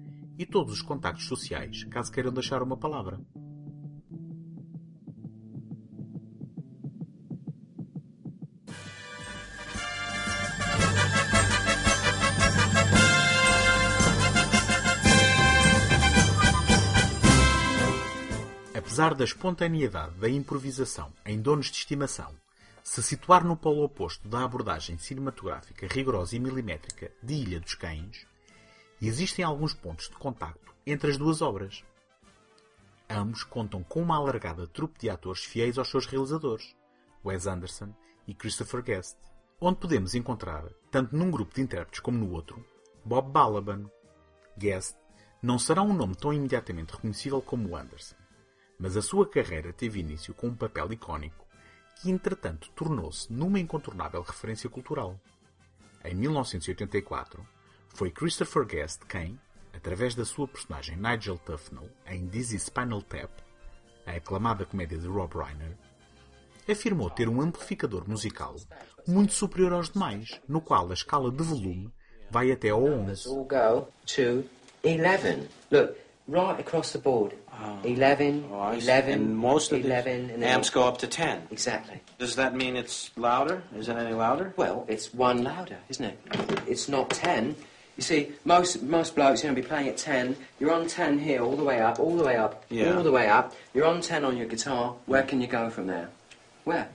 e 0.41 0.45
todos 0.45 0.73
os 0.73 0.81
contactos 0.81 1.25
sociais, 1.25 1.83
caso 1.83 2.11
queiram 2.11 2.33
deixar 2.33 2.63
uma 2.63 2.75
palavra. 2.75 3.19
Apesar 18.73 19.13
da 19.13 19.23
espontaneidade 19.23 20.15
da 20.15 20.27
improvisação 20.27 21.13
em 21.23 21.39
Donos 21.39 21.67
de 21.67 21.77
Estimação 21.77 22.33
se 22.83 23.03
situar 23.03 23.43
no 23.45 23.55
polo 23.55 23.83
oposto 23.83 24.27
da 24.27 24.43
abordagem 24.43 24.97
cinematográfica 24.97 25.87
rigorosa 25.87 26.35
e 26.35 26.39
milimétrica 26.39 27.11
de 27.21 27.35
Ilha 27.35 27.59
dos 27.59 27.75
Cães, 27.75 28.30
existem 29.07 29.43
alguns 29.43 29.73
pontos 29.73 30.09
de 30.09 30.15
contacto 30.15 30.73
entre 30.85 31.11
as 31.11 31.17
duas 31.17 31.41
obras. 31.41 31.83
Ambos 33.09 33.43
contam 33.43 33.83
com 33.83 34.01
uma 34.01 34.15
alargada 34.15 34.67
trupe 34.67 34.99
de 34.99 35.09
atores 35.09 35.43
fiéis 35.43 35.77
aos 35.77 35.89
seus 35.89 36.05
realizadores, 36.05 36.75
Wes 37.25 37.47
Anderson 37.47 37.93
e 38.27 38.33
Christopher 38.33 38.81
Guest, 38.81 39.17
onde 39.59 39.79
podemos 39.79 40.15
encontrar, 40.15 40.65
tanto 40.89 41.15
num 41.15 41.29
grupo 41.29 41.55
de 41.55 41.61
intérpretes 41.61 41.99
como 41.99 42.17
no 42.17 42.31
outro, 42.31 42.65
Bob 43.03 43.31
Balaban. 43.31 43.89
Guest 44.57 44.95
não 45.41 45.57
será 45.57 45.81
um 45.81 45.93
nome 45.93 46.15
tão 46.15 46.31
imediatamente 46.31 46.93
reconhecível 46.93 47.41
como 47.41 47.75
Anderson, 47.75 48.15
mas 48.79 48.95
a 48.95 49.01
sua 49.01 49.27
carreira 49.27 49.73
teve 49.73 49.99
início 49.99 50.33
com 50.33 50.47
um 50.47 50.55
papel 50.55 50.93
icónico 50.93 51.45
que, 52.01 52.09
entretanto, 52.09 52.71
tornou-se 52.75 53.31
numa 53.31 53.59
incontornável 53.59 54.21
referência 54.21 54.69
cultural. 54.69 55.19
Em 56.03 56.15
1984, 56.15 57.45
foi 57.93 58.11
Christopher 58.11 58.65
Guest 58.65 59.01
quem, 59.07 59.39
através 59.73 60.15
da 60.15 60.25
sua 60.25 60.47
personagem 60.47 60.97
Nigel 60.97 61.37
Tufnell 61.37 61.89
em 62.07 62.25
Dizzy 62.27 62.57
Spinal 62.59 63.01
Tap, 63.01 63.29
a 64.05 64.11
aclamada 64.13 64.65
comédia 64.65 64.97
de 64.97 65.07
Rob 65.07 65.33
Reiner, 65.35 65.77
afirmou 66.69 67.09
ter 67.09 67.27
um 67.27 67.41
amplificador 67.41 68.07
musical 68.07 68.55
muito 69.07 69.33
superior 69.33 69.73
aos 69.73 69.89
demais, 69.89 70.39
no 70.47 70.61
qual 70.61 70.89
a 70.89 70.93
escala 70.93 71.31
de 71.31 71.43
volume 71.43 71.91
vai 72.29 72.51
até 72.51 72.69
ao 72.69 72.83
11. 72.83 73.27
all 73.27 73.43
go 73.43 73.87
to 74.05 74.43
11. 74.83 75.47
Look, 75.69 75.95
right 76.27 76.59
across 76.61 76.91
the 76.93 76.99
board. 76.99 77.35
11, 77.83 78.45
Oh, 78.49 78.59
I 78.73 78.79
see. 78.79 78.89
11, 78.89 79.13
And 79.13 79.35
most 79.35 79.71
of 79.71 79.81
the 79.81 79.87
11, 79.87 80.31
and 80.33 80.43
amps 80.43 80.69
go 80.71 80.87
up 80.87 80.97
to 80.99 81.07
10. 81.07 81.47
Exactly. 81.51 82.01
Does 82.17 82.35
that 82.35 82.55
mean 82.55 82.75
it's 82.75 83.11
louder? 83.17 83.61
Is 83.77 83.87
it 83.89 83.97
any 83.97 84.13
louder? 84.15 84.53
Well, 84.57 84.85
it's 84.87 85.13
one 85.13 85.43
louder, 85.43 85.77
isn't 85.89 86.03
it? 86.05 86.17
It's 86.67 86.87
not 86.89 87.09
10. 87.11 87.55
You 87.97 88.03
see, 88.03 88.31
most 88.45 88.81
most 88.83 89.15
blokes, 89.15 89.43
you 89.43 89.49
know, 89.49 89.55
be 89.55 89.61
playing 89.61 89.89
at 89.89 89.97
10. 89.97 90.35
You're 90.59 90.71
on 90.71 90.87
10 90.87 91.19
here, 91.19 91.43
all 91.43 91.55
the 91.55 91.63
way 91.63 91.81
up, 91.81 91.99
all 91.99 92.15
the 92.15 92.23
way 92.23 92.37
up, 92.37 92.63
Yeah. 92.69 92.95
all 92.95 93.03
the 93.03 93.11
way 93.11 93.27
up. 93.27 93.53
You're 93.73 93.85
on 93.85 94.01
10 94.01 94.23
on 94.23 94.37
your 94.37 94.47
guitar. 94.47 94.95
Where 95.05 95.23
can 95.23 95.41
you 95.41 95.47
go 95.47 95.69
from 95.69 95.87
there? 95.87 96.09
Where? 96.63 96.89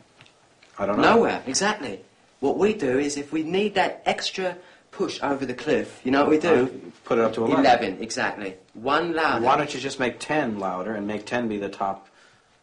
I 0.78 0.86
don't 0.86 0.96
know. 0.98 1.14
Nowhere, 1.16 1.42
exactly. 1.46 2.00
What 2.40 2.58
we 2.58 2.74
do 2.74 2.98
is 2.98 3.16
if 3.16 3.32
we 3.32 3.42
need 3.42 3.74
that 3.74 4.02
extra 4.06 4.56
push 4.90 5.20
over 5.22 5.44
the 5.44 5.54
cliff, 5.54 6.00
you 6.04 6.10
know 6.10 6.22
what 6.22 6.30
we 6.30 6.38
do? 6.38 6.92
Put 7.04 7.18
it 7.18 7.24
up 7.24 7.34
to 7.34 7.44
11. 7.44 7.64
11, 7.64 7.98
exactly. 8.02 8.56
One 8.74 9.14
louder. 9.14 9.44
Why 9.44 9.56
don't 9.56 9.72
you 9.72 9.80
just 9.80 10.00
make 10.00 10.18
10 10.18 10.58
louder 10.58 10.94
and 10.94 11.06
make 11.06 11.26
10 11.26 11.48
be 11.48 11.58
the 11.58 11.68
top 11.68 12.08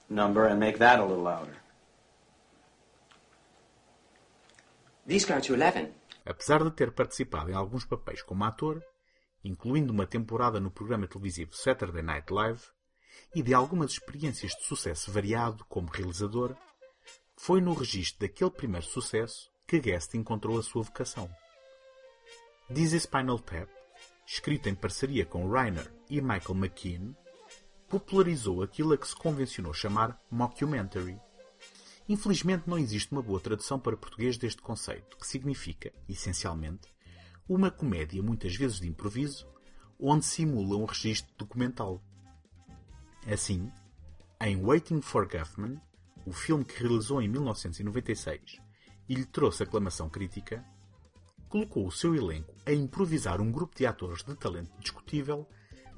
number 0.10 0.46
and 0.46 0.60
make 0.60 0.80
that 0.80 1.00
a 1.00 1.06
little 1.06 1.24
louder? 1.24 1.56
These 5.06 5.26
go 5.26 5.40
to 5.40 5.54
11. 5.54 5.94
Apesar 6.26 6.64
de 6.64 6.72
ter 6.72 6.92
participado 6.92 7.52
em 7.52 7.54
alguns 7.54 7.86
papéis 7.86 8.22
como 8.22 8.44
ator, 8.44 8.82
incluindo 9.44 9.92
uma 9.92 10.08
temporada 10.08 10.60
no 10.60 10.72
programa 10.72 11.08
televisivo 11.08 11.54
Saturday 11.54 12.02
Night 12.02 12.32
Live, 12.32 12.62
e 13.36 13.42
de 13.42 13.54
algumas 13.54 13.92
experiências 13.92 14.54
de 14.54 14.64
sucesso 14.64 15.12
variado 15.12 15.66
como 15.66 15.90
realizador, 15.90 16.56
foi 17.36 17.62
no 17.62 17.74
registro 17.74 18.22
daquele 18.22 18.52
primeiro 18.52 18.86
sucesso 18.86 19.52
que 19.68 19.80
Guest 19.80 20.14
encontrou 20.14 20.58
a 20.58 20.64
sua 20.64 20.84
vocação. 20.84 21.30
Dizzy 22.70 23.00
Spinal 23.02 23.40
Tap, 23.40 23.70
escrito 24.26 24.70
em 24.70 24.76
parceria 24.76 25.26
com 25.26 25.50
Reiner 25.50 25.92
e 26.10 26.22
Michael 26.22 26.56
McKean, 26.56 27.16
popularizou 27.90 28.64
aquilo 28.64 28.94
a 28.94 28.98
que 28.98 29.08
se 29.08 29.16
convencionou 29.16 29.74
chamar 29.74 30.20
mockumentary. 30.32 31.20
Infelizmente 32.08 32.68
não 32.68 32.78
existe 32.78 33.12
uma 33.12 33.22
boa 33.22 33.40
tradução 33.40 33.80
para 33.80 33.96
português 33.96 34.38
deste 34.38 34.62
conceito, 34.62 35.18
que 35.18 35.26
significa, 35.26 35.92
essencialmente, 36.08 36.94
uma 37.48 37.72
comédia 37.72 38.22
muitas 38.22 38.56
vezes 38.56 38.80
de 38.80 38.88
improviso, 38.88 39.48
onde 40.00 40.26
simula 40.26 40.76
um 40.78 40.86
registro 40.86 41.34
documental. 41.38 42.04
Assim, 43.26 43.72
em 44.42 44.62
Waiting 44.62 45.02
for 45.02 45.28
Guffman, 45.28 45.80
o 46.26 46.34
filme 46.34 46.66
que 46.66 46.80
realizou 46.80 47.22
em 47.22 47.28
1996 47.28 48.62
e 49.08 49.16
lhe 49.16 49.26
trouxe 49.26 49.64
aclamação 49.64 50.10
crítica, 50.10 50.66
colocou 51.48 51.86
o 51.88 51.92
seu 51.92 52.16
elenco 52.16 52.54
a 52.66 52.72
improvisar 52.74 53.40
um 53.40 53.52
grupo 53.52 53.76
de 53.76 53.86
atores 53.86 54.24
de 54.24 54.36
talento 54.36 54.72
discutível 54.80 55.48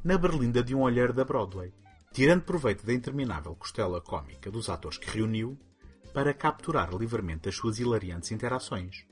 na 0.04 0.18
berlinda 0.18 0.64
de 0.64 0.76
um 0.76 0.82
olhar 0.82 1.14
da 1.14 1.24
Broadway, 1.24 1.74
tirando 2.12 2.44
proveito 2.44 2.86
da 2.86 2.94
interminável 2.94 3.56
costela 3.56 4.02
cómica 4.02 4.52
dos 4.52 4.70
atores 4.70 4.98
que 4.98 5.10
reuniu 5.10 5.58
para 6.16 6.34
capturar 6.34 6.96
livremente 6.96 7.50
as 7.50 7.56
suas 7.58 7.78
hilariantes 7.78 8.32
interações. 8.32 9.06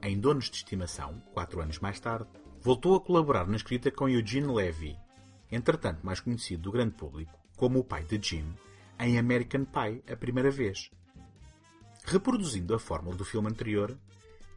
Em 0.00 0.16
Donos 0.16 0.48
de 0.48 0.58
Estimação, 0.58 1.20
quatro 1.32 1.60
anos 1.60 1.80
mais 1.80 1.98
tarde, 1.98 2.30
voltou 2.60 2.94
a 2.94 3.00
colaborar 3.00 3.48
na 3.48 3.56
escrita 3.56 3.90
com 3.90 4.08
Eugene 4.08 4.46
Levy, 4.46 4.96
entretanto 5.50 6.06
mais 6.06 6.20
conhecido 6.20 6.62
do 6.62 6.70
grande 6.70 6.94
público 6.94 7.36
como 7.56 7.80
o 7.80 7.84
pai 7.84 8.04
de 8.04 8.16
Jim, 8.22 8.54
em 8.96 9.18
American 9.18 9.64
Pie 9.64 10.04
a 10.08 10.16
primeira 10.16 10.52
vez. 10.52 10.88
Reproduzindo 12.04 12.76
a 12.76 12.78
fórmula 12.78 13.16
do 13.16 13.24
filme 13.24 13.48
anterior, 13.48 13.98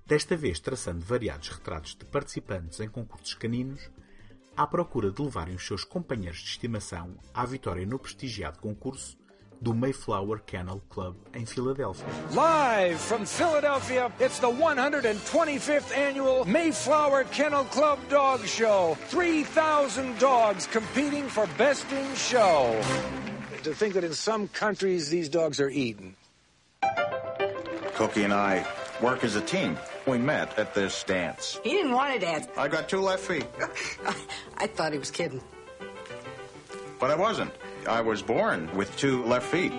desta 0.05 0.37
vez 0.37 0.59
traçando 0.59 1.03
variados 1.03 1.49
retratos 1.49 1.95
de 1.95 2.05
participantes 2.05 2.79
em 2.79 2.87
concursos 2.87 3.33
caninos, 3.33 3.89
à 4.55 4.67
procura 4.67 5.09
de 5.09 5.23
levarem 5.23 5.55
os 5.55 5.65
seus 5.65 5.83
companheiros 5.83 6.37
de 6.37 6.49
estimação 6.49 7.17
à 7.33 7.43
vitória 7.47 7.83
no 7.83 7.97
prestigiado 7.97 8.59
concurso 8.59 9.17
do 9.63 9.73
Mayflower 9.73 10.39
Kennel 10.39 10.81
Club 10.89 11.15
em 11.33 11.45
Filadélfia. 11.45 12.05
Live 12.35 12.99
from 12.99 13.25
Philadelphia, 13.25 14.11
it's 14.19 14.39
the 14.39 14.49
125th 14.49 15.95
annual 15.95 16.45
Mayflower 16.45 17.23
Kennel 17.25 17.65
Club 17.65 17.99
Dog 18.09 18.45
Show. 18.45 18.97
3,000 19.07 20.17
dogs 20.19 20.67
competing 20.67 21.27
for 21.27 21.47
Best 21.57 21.91
in 21.91 22.15
Show. 22.15 22.79
To 23.63 23.73
think 23.73 23.93
that 23.95 24.03
in 24.03 24.13
some 24.13 24.47
countries 24.49 25.09
these 25.09 25.29
dogs 25.29 25.59
are 25.59 25.69
eaten. 25.69 26.15
Cookie 27.95 28.23
and 28.23 28.33
I 28.33 28.65
work 29.01 29.23
as 29.23 29.35
a 29.35 29.41
team. 29.41 29.77
We 30.05 30.17
met 30.17 30.57
at 30.59 30.73
this 30.73 31.03
dance. 31.03 31.59
He 31.63 31.71
didn't 31.71 31.93
want 31.93 32.13
to 32.13 32.19
dance. 32.19 32.47
I 32.57 32.67
got 32.67 32.87
two 32.87 32.99
left 32.99 33.23
feet. 33.23 33.47
I 34.57 34.67
thought 34.67 34.93
he 34.93 34.99
was 34.99 35.11
kidding. 35.11 35.41
But 36.99 37.11
I 37.11 37.15
wasn't. 37.15 37.51
I 37.87 38.01
was 38.01 38.21
born 38.21 38.75
with 38.75 38.95
two 38.97 39.23
left 39.25 39.47
feet. 39.47 39.71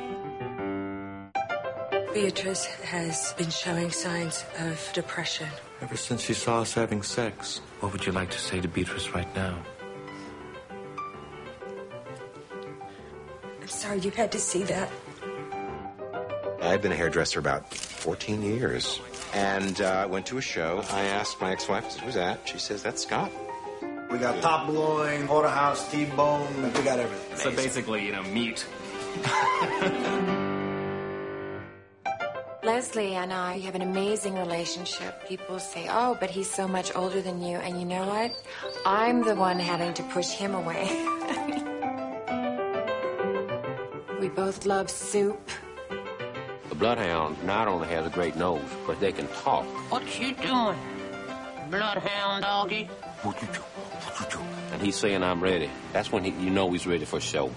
Beatrice 2.14 2.64
has 2.64 3.34
been 3.36 3.50
showing 3.50 3.90
signs 3.90 4.44
of 4.58 4.90
depression. 4.94 5.48
Ever 5.82 5.96
since 5.96 6.22
she 6.22 6.32
saw 6.32 6.62
us 6.62 6.72
having 6.72 7.02
sex, 7.02 7.60
what 7.80 7.92
would 7.92 8.06
you 8.06 8.12
like 8.12 8.30
to 8.30 8.38
say 8.38 8.60
to 8.60 8.68
Beatrice 8.68 9.10
right 9.10 9.28
now? 9.34 9.58
I'm 13.60 13.68
sorry 13.68 14.00
you 14.00 14.10
had 14.10 14.32
to 14.32 14.38
see 14.38 14.62
that. 14.62 14.90
I've 16.62 16.80
been 16.80 16.92
a 16.92 16.96
hairdresser 16.96 17.38
about 17.38 17.72
14 17.74 18.42
years. 18.42 19.00
And 19.34 19.80
uh, 19.82 19.88
I 19.88 20.06
went 20.06 20.24
to 20.26 20.38
a 20.38 20.40
show. 20.40 20.82
I 20.90 21.02
asked 21.02 21.40
my 21.40 21.52
ex-wife, 21.52 21.98
who's 21.98 22.14
that? 22.14 22.48
She 22.48 22.58
says, 22.58 22.82
that's 22.82 23.02
Scott. 23.02 23.30
We 24.10 24.18
got 24.18 24.40
top 24.40 24.68
loin, 24.68 25.26
porterhouse, 25.26 25.90
T-bone, 25.90 26.62
we 26.62 26.82
got 26.82 27.00
everything. 27.00 27.36
So 27.36 27.50
basically, 27.50 28.06
you 28.06 28.12
know, 28.12 28.22
meat. 28.22 28.64
Leslie 32.66 33.14
and 33.14 33.32
I 33.32 33.58
have 33.60 33.76
an 33.76 33.82
amazing 33.82 34.34
relationship. 34.34 35.26
People 35.28 35.58
say, 35.58 35.86
oh, 35.88 36.16
but 36.18 36.30
he's 36.30 36.50
so 36.50 36.66
much 36.66 36.94
older 36.96 37.22
than 37.22 37.40
you. 37.40 37.58
And 37.58 37.78
you 37.78 37.86
know 37.86 38.04
what? 38.06 38.32
I'm 38.84 39.22
the 39.22 39.36
one 39.36 39.60
having 39.60 39.94
to 39.94 40.02
push 40.04 40.30
him 40.30 40.54
away. 40.54 40.84
we 44.20 44.28
both 44.28 44.66
love 44.66 44.90
soup. 44.90 45.48
The 46.68 46.74
bloodhound 46.74 47.42
not 47.44 47.68
only 47.68 47.86
has 47.88 48.04
a 48.04 48.10
great 48.10 48.34
nose, 48.34 48.68
but 48.86 48.98
they 48.98 49.12
can 49.12 49.28
talk. 49.28 49.64
What 49.90 50.18
you 50.18 50.34
doing, 50.34 50.78
bloodhound 51.70 52.42
doggy? 52.42 52.90
And 54.72 54.82
he's 54.82 54.96
saying, 54.96 55.22
I'm 55.22 55.42
ready. 55.42 55.70
That's 55.92 56.12
when 56.12 56.24
he, 56.24 56.30
you 56.42 56.50
know 56.50 56.72
he's 56.72 56.86
ready 56.86 57.04
for 57.04 57.20
show. 57.20 57.50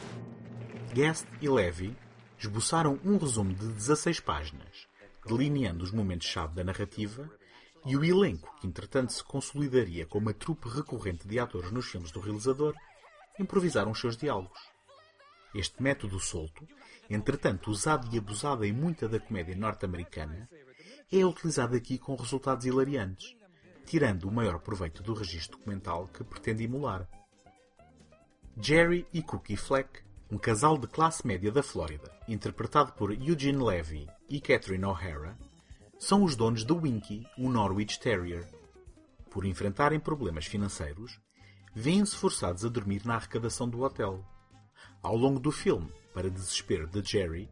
Guest 0.94 1.28
e 1.42 1.48
Levy 1.48 1.96
esboçaram 2.40 3.00
um 3.04 3.18
resumo 3.18 3.54
de 3.54 3.66
16 3.66 4.20
páginas, 4.22 4.88
delineando 5.26 5.84
os 5.84 5.92
momentos-chave 5.92 6.56
da 6.56 6.64
narrativa 6.64 7.30
e 7.86 7.96
o 7.96 8.04
elenco 8.04 8.54
que, 8.60 8.68
entretanto, 8.68 9.14
se 9.14 9.24
consolidaria 9.24 10.06
como 10.06 10.30
a 10.30 10.34
trupe 10.34 10.68
recorrente 10.70 11.28
de 11.28 11.40
atores 11.40 11.72
nos 11.72 11.86
filmes 11.86 12.12
do 12.12 12.20
realizador, 12.20 12.74
improvisaram 13.40 13.92
os 13.92 14.00
seus 14.00 14.18
diálogos. 14.18 14.60
Este 15.54 15.82
método 15.82 16.20
solto, 16.20 16.68
entretanto 17.10 17.72
usado 17.72 18.08
e 18.14 18.18
abusado 18.18 18.64
em 18.66 18.72
muita 18.72 19.08
da 19.08 19.20
comédia 19.20 19.56
norte-americana, 19.56 20.50
é 21.12 21.26
utilizado 21.26 21.76
aqui 21.76 21.98
com 21.98 22.16
resultados 22.16 22.66
hilariantes, 22.66 23.36
tirando 23.90 24.26
o 24.26 24.32
maior 24.32 24.60
proveito 24.60 25.02
do 25.02 25.16
registro 25.16 25.58
documental 25.58 26.08
que 26.10 26.24
pretende 26.24 26.64
emular. 26.64 27.10
Jerry 28.56 29.08
e 29.12 29.24
Cookie 29.24 29.58
Fleck, 29.58 30.04
um 30.30 30.38
casal 30.38 30.78
de 30.78 30.86
classe 30.86 31.26
média 31.26 31.52
da 31.52 31.64
Flórida, 31.64 32.16
interpretado 32.28 32.92
por 32.92 33.12
Eugene 33.12 33.64
Levy 33.64 34.08
e 34.30 34.40
Catherine 34.40 34.86
O'Hara, 34.86 35.36
são 35.98 36.24
os 36.24 36.36
donos 36.36 36.64
de 36.64 36.72
Winky, 36.72 37.26
um 37.36 37.50
Norwich 37.50 38.00
Terrier. 38.00 38.48
Por 39.28 39.44
enfrentarem 39.44 40.00
problemas 40.00 40.46
financeiros, 40.46 41.20
vêm-se 41.74 42.16
forçados 42.16 42.64
a 42.64 42.70
dormir 42.70 43.04
na 43.08 43.16
arrecadação 43.16 43.68
do 43.68 43.82
hotel. 43.82 44.24
Ao 45.02 45.16
longo 45.16 45.40
do 45.40 45.52
filme, 45.52 45.92
para 46.14 46.30
desespero 46.30 46.86
de 46.86 47.02
Jerry, 47.04 47.50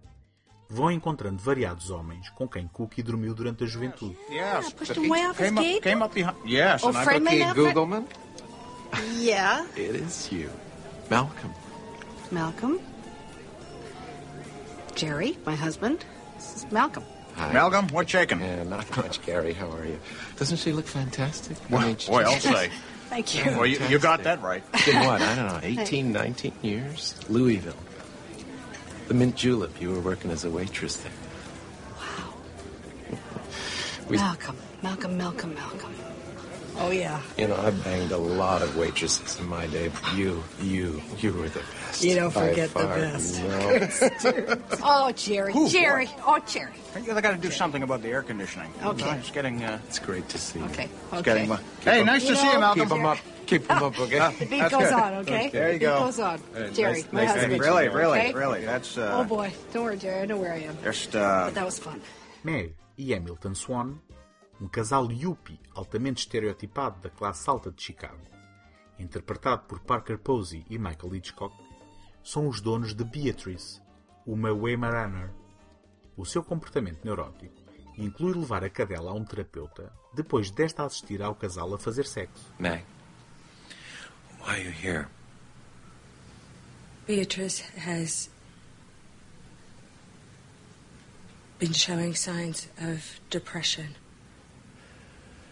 vão 0.69 0.91
encontrando 0.91 1.41
variados 1.41 1.89
homens 1.89 2.29
com 2.31 2.47
quem 2.47 2.67
Cookie 2.67 3.01
dormiu 3.01 3.33
durante 3.33 3.63
a 3.63 3.67
juventude. 3.67 4.17
Yes, 4.29 4.73
pushed 4.73 4.97
him 4.97 5.09
way 5.09 5.25
off 5.25 5.39
his 5.41 5.49
came 5.49 5.57
up, 5.59 5.63
gate? 5.65 5.81
came 5.81 6.03
up 6.03 6.13
behind. 6.13 6.37
Yes, 6.45 6.83
Oh, 6.83 6.89
and 6.89 6.97
I? 6.97 7.53
Googleman? 7.53 8.05
Yeah. 9.17 9.65
It 9.75 9.95
is 9.95 10.29
you. 10.31 10.49
Malcolm. 11.09 11.53
Malcolm. 12.31 12.79
Jerry, 14.95 15.37
my 15.45 15.55
husband. 15.55 16.03
This 16.35 16.55
is 16.63 16.71
Malcolm. 16.71 17.03
Hi. 17.35 17.53
Malcolm, 17.53 17.87
what's 17.89 18.09
shaking? 18.11 18.39
Yeah, 18.41 18.63
not 18.63 18.97
much, 18.97 19.23
Gary. 19.25 19.53
How 19.53 19.69
are 19.71 19.85
you? 19.85 19.99
Doesn't 20.37 20.57
she 20.57 20.71
look 20.73 20.87
fantastic? 20.87 21.57
Well, 21.69 21.81
I 21.81 21.87
mean, 21.87 21.97
boy, 22.07 22.23
I'll 22.23 22.39
say. 22.39 22.71
Thank 23.09 23.35
you. 23.35 23.43
Well, 23.51 23.65
you, 23.65 23.79
you 23.87 23.99
got 23.99 24.23
that 24.23 24.41
right. 24.41 24.63
Been 24.85 25.05
what? 25.05 25.21
I 25.21 25.35
don't 25.35 25.47
know, 25.47 25.59
18, 25.61 26.11
19 26.11 26.51
years? 26.61 27.15
Louisville. 27.29 27.75
The 29.07 29.13
Mint 29.13 29.35
Julep. 29.35 29.79
You 29.81 29.91
were 29.91 29.99
working 29.99 30.31
as 30.31 30.43
a 30.45 30.49
waitress 30.49 30.97
there. 30.97 31.11
Wow. 31.97 32.33
We- 34.09 34.17
Malcolm. 34.17 34.55
Malcolm, 34.83 35.17
Malcolm, 35.17 35.53
Malcolm. 35.55 35.93
Oh, 36.79 36.91
yeah. 36.91 37.19
You 37.39 37.47
know, 37.47 37.55
I 37.55 37.71
banged 37.71 38.11
a 38.11 38.17
lot 38.17 38.61
of 38.61 38.77
waitresses 38.77 39.39
in 39.39 39.47
my 39.47 39.65
day, 39.65 39.87
but 39.87 40.13
you, 40.15 40.43
you, 40.61 41.01
you 41.17 41.33
were 41.33 41.49
the 41.49 41.59
best. 41.61 42.03
You 42.03 42.13
don't 42.13 42.31
by 42.31 42.49
forget 42.49 42.69
the 42.71 42.83
best. 42.83 43.41
No. 43.41 44.57
oh, 44.83 45.11
Jerry. 45.13 45.53
Ooh, 45.55 45.67
Jerry. 45.67 46.05
boy. 46.05 46.11
Oh, 46.27 46.39
Jerry. 46.47 46.73
I 46.95 47.19
got 47.19 47.31
to 47.31 47.37
do 47.37 47.49
something 47.49 47.81
about 47.81 48.03
the 48.03 48.09
air 48.09 48.21
conditioning. 48.21 48.71
Okay. 48.83 49.09
It's 49.17 49.31
getting. 49.31 49.63
Uh, 49.63 49.79
it's 49.87 49.97
great 49.97 50.29
to 50.29 50.37
see 50.37 50.59
you. 50.59 50.65
Okay. 50.65 50.83
It's 50.83 51.13
Okay. 51.13 51.21
getting. 51.23 51.51
uh, 51.51 51.57
Hey, 51.81 52.03
nice 52.03 52.23
You 52.25 52.29
to 52.29 52.35
see 52.35 52.45
you, 52.45 52.53
know- 52.53 52.59
Malcolm. 52.59 52.81
Keep 52.81 52.89
them 52.89 53.05
up. 53.07 53.17
Keep 53.47 53.67
them 53.67 53.83
up, 53.83 53.99
okay? 53.99 54.19
The 54.39 54.45
beat 54.45 54.59
That's 54.59 54.73
goes 54.75 54.83
good. 54.89 54.93
on, 54.93 55.13
okay? 55.23 55.49
There 55.49 55.73
you 55.73 55.79
the 55.79 55.85
go. 55.85 55.93
beat 55.97 56.05
goes 56.05 56.19
on. 56.19 56.39
Uh, 56.55 56.67
Jerry, 56.73 56.93
nice- 57.01 57.11
my 57.13 57.21
nice 57.25 57.31
husband. 57.33 57.59
Really, 57.61 57.87
really, 57.89 58.19
Okay? 58.19 58.33
really. 58.33 58.65
That's. 58.65 58.97
Uh, 58.97 59.17
Oh, 59.19 59.23
boy. 59.23 59.53
Don't 59.73 59.83
worry, 59.85 59.97
Jerry. 59.97 60.21
I 60.21 60.25
know 60.25 60.37
where 60.37 60.53
I 60.53 60.63
am. 60.67 60.75
Just. 60.83 61.15
Uh, 61.15 61.45
But 61.45 61.53
that 61.55 61.65
was 61.65 61.79
fun. 61.79 62.01
Meg 62.43 62.75
e 62.97 63.13
Hamilton 63.13 63.55
Swan, 63.55 63.99
um 64.61 64.67
casal 64.67 65.11
yuppie 65.11 65.59
altamente 65.75 66.19
estereotipado 66.21 66.99
da 67.01 67.09
classe 67.09 67.49
alta 67.49 67.71
de 67.71 67.81
Chicago, 67.81 68.19
interpretado 68.99 69.63
por 69.67 69.79
Parker 69.79 70.17
Posey 70.17 70.65
e 70.69 70.77
Michael 70.77 71.15
Hitchcock, 71.15 71.55
são 72.23 72.47
os 72.47 72.59
donos 72.61 72.93
de 72.93 73.03
Beatrice, 73.03 73.81
uma 74.25 74.51
Weimaraner. 74.51 75.29
O 76.17 76.25
seu 76.25 76.43
comportamento 76.43 77.05
neurótico 77.05 77.55
inclui 77.97 78.33
levar 78.33 78.63
a 78.63 78.69
cadela 78.69 79.11
a 79.11 79.13
um 79.13 79.23
terapeuta 79.23 79.91
depois 80.13 80.49
desta 80.51 80.83
assistir 80.83 81.21
ao 81.21 81.35
casal 81.35 81.73
a 81.73 81.77
fazer 81.77 82.05
sexo. 82.05 82.51
Meg, 82.59 82.83
why 84.39 84.55
are 84.55 84.63
you 84.63 84.69
here? 84.69 85.07
Beatrice 87.05 87.59
has 87.59 88.29
been 91.59 91.73
showing 91.73 92.13
signs 92.13 92.67
of 92.79 93.19
depression. 93.29 93.95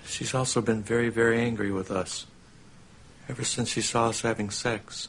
She's 0.05 0.33
also 0.33 0.61
been 0.61 0.83
very, 0.83 1.09
very 1.09 1.39
angry 1.39 1.71
with 1.71 1.89
us. 1.89 2.27
Ever 3.27 3.43
since 3.43 3.69
she 3.69 3.81
saw 3.81 4.09
us 4.09 4.21
having 4.21 4.49
sex. 4.51 5.07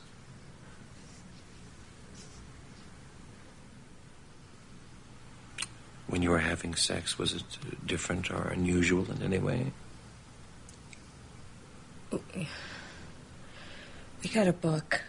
When 6.07 6.23
you 6.23 6.31
were 6.31 6.39
having 6.39 6.75
sex, 6.75 7.19
was 7.19 7.35
it 7.35 7.43
different 7.85 8.31
or 8.31 8.49
unusual 8.49 9.11
in 9.11 9.23
any 9.23 9.39
way? 9.39 9.73
We 14.27 14.33
got 14.33 14.49
a 14.49 14.53
book, 14.53 15.03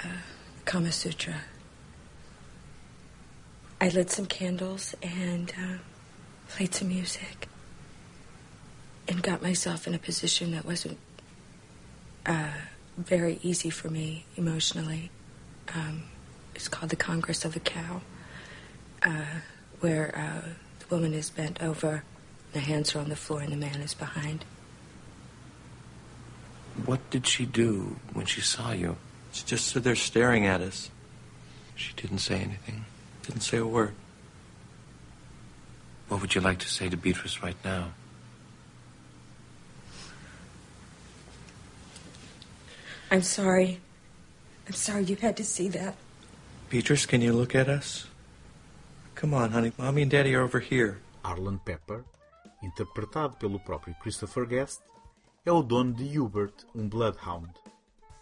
uh, 0.00 0.18
Kama 0.66 0.92
Sutra. 0.92 1.34
I 3.80 3.88
lit 3.88 4.10
some 4.10 4.26
candles 4.26 4.94
and 5.02 5.50
uh, 5.58 5.78
played 6.50 6.74
some 6.74 6.88
music 6.88 7.48
and 9.08 9.22
got 9.22 9.40
myself 9.40 9.86
in 9.86 9.94
a 9.94 9.98
position 9.98 10.50
that 10.50 10.66
wasn't 10.66 10.98
uh, 12.26 12.50
very 12.98 13.38
easy 13.42 13.70
for 13.70 13.88
me 13.88 14.26
emotionally. 14.36 15.10
Um, 15.74 16.02
it's 16.54 16.68
called 16.68 16.90
the 16.90 16.96
Congress 16.96 17.46
of 17.46 17.54
the 17.54 17.60
Cow, 17.60 18.02
uh, 19.02 19.40
where 19.80 20.14
uh, 20.14 20.48
the 20.80 20.94
woman 20.94 21.14
is 21.14 21.30
bent 21.30 21.62
over, 21.62 22.04
the 22.52 22.60
hands 22.60 22.94
are 22.94 22.98
on 22.98 23.08
the 23.08 23.16
floor, 23.16 23.40
and 23.40 23.52
the 23.54 23.56
man 23.56 23.80
is 23.80 23.94
behind. 23.94 24.44
What 26.86 27.10
did 27.10 27.26
she 27.26 27.46
do 27.46 27.96
when 28.12 28.26
she 28.26 28.40
saw 28.40 28.72
you? 28.72 28.96
She 29.32 29.44
just 29.44 29.68
stood 29.68 29.84
there 29.84 29.94
staring 29.94 30.46
at 30.46 30.60
us. 30.60 30.90
She 31.74 31.92
didn't 31.94 32.18
say 32.18 32.36
anything, 32.36 32.84
didn't 33.22 33.42
say 33.42 33.58
a 33.58 33.66
word. 33.66 33.94
What 36.08 36.20
would 36.20 36.34
you 36.34 36.40
like 36.40 36.58
to 36.58 36.68
say 36.68 36.88
to 36.88 36.96
Beatrice 36.96 37.42
right 37.42 37.56
now? 37.64 37.92
I'm 43.10 43.22
sorry. 43.22 43.80
I'm 44.66 44.74
sorry 44.74 45.04
you 45.04 45.16
had 45.16 45.36
to 45.36 45.44
see 45.44 45.68
that. 45.68 45.94
Beatrice, 46.68 47.06
can 47.06 47.20
you 47.22 47.32
look 47.32 47.54
at 47.54 47.68
us? 47.68 48.06
Come 49.14 49.34
on, 49.34 49.50
honey. 49.50 49.72
Mommy 49.76 50.02
and 50.02 50.10
Daddy 50.10 50.34
are 50.34 50.42
over 50.42 50.60
here. 50.60 51.00
Arlen 51.24 51.60
Pepper, 51.64 52.04
interpretado 52.62 53.38
pelo 53.38 53.58
próprio 53.58 53.94
Christopher 54.00 54.46
Guest, 54.46 54.80
é 55.44 55.50
o 55.50 55.62
dono 55.62 55.94
de 55.94 56.18
Hubert, 56.18 56.52
um 56.74 56.86
Bloodhound. 56.86 57.50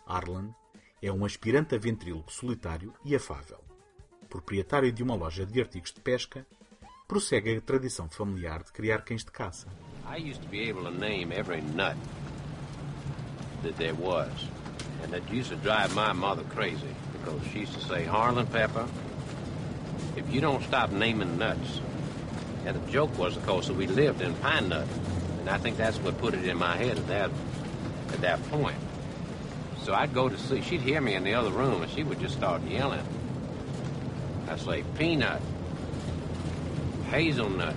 Arlen 0.07 0.55
é 1.03 1.11
um 1.11 1.25
aspirante 1.25 1.75
a 1.75 1.79
ventríloco 1.79 2.33
solitário 2.33 2.95
e 3.05 3.15
afável. 3.15 3.59
Proprietário 4.29 4.93
de 4.93 5.03
uma 5.03 5.17
loja 5.17 5.45
de 5.45 5.61
artigos 5.61 5.93
de 5.93 6.01
pesca, 6.01 6.47
prossegue 7.09 7.57
a 7.57 7.61
tradição 7.61 8.09
familiar 8.09 8.63
de 8.63 8.73
criar 8.73 9.03
cães 9.03 9.25
de 9.25 9.33
caça. 9.33 9.67
I 10.07 10.31
used 10.31 10.43
to 10.43 10.49
be 10.49 10.71
able 10.71 10.85
to 10.85 10.91
name 10.91 11.33
every 11.33 11.61
nut 11.61 11.97
that 13.63 13.77
there 13.77 13.95
was. 13.95 14.31
And 15.03 15.11
that 15.11 15.23
used 15.33 15.51
to 15.51 15.57
drive 15.57 15.95
my 15.95 16.13
mother 16.13 16.45
crazy 16.55 16.95
because 17.13 17.41
she 17.53 17.61
used 17.61 17.75
to 17.75 17.81
say, 17.81 18.05
Harlan 18.05 18.47
Pepper, 18.47 18.87
if 20.17 20.25
you 20.33 20.41
don't 20.41 20.63
stop 20.63 20.91
naming 20.93 21.37
nuts. 21.37 21.81
And 22.65 22.77
the 22.77 22.93
joke 22.93 23.17
was, 23.19 23.37
of 23.37 23.45
course, 23.45 23.67
that 23.67 23.77
we 23.77 23.87
lived 23.87 24.21
in 24.21 24.35
Pine 24.37 24.69
Nut. 24.69 24.87
And 25.49 25.57
I 25.57 25.59
think 25.61 25.79
that's 25.79 25.97
what 26.01 26.19
put 26.19 26.35
it 26.35 26.45
in 26.45 26.59
my 26.59 26.77
head 26.77 26.99
at 26.99 27.09
that, 27.09 27.31
at 28.13 28.21
that 28.21 28.51
point. 28.51 28.77
So 29.83 29.95
I'd 29.95 30.13
go 30.13 30.29
to 30.29 30.37
sleep. 30.37 30.63
She'd 30.63 30.83
hear 30.83 31.01
me 31.01 31.15
in 31.15 31.25
the 31.25 31.33
other 31.33 31.51
room 31.51 31.81
and 31.81 31.91
she 31.91 32.03
would 32.03 32.21
just 32.21 32.35
start 32.35 32.61
yelling. 32.65 33.03
I'd 34.47 34.61
say, 34.61 34.85
peanut, 34.99 35.41
hazelnut, 37.09 37.75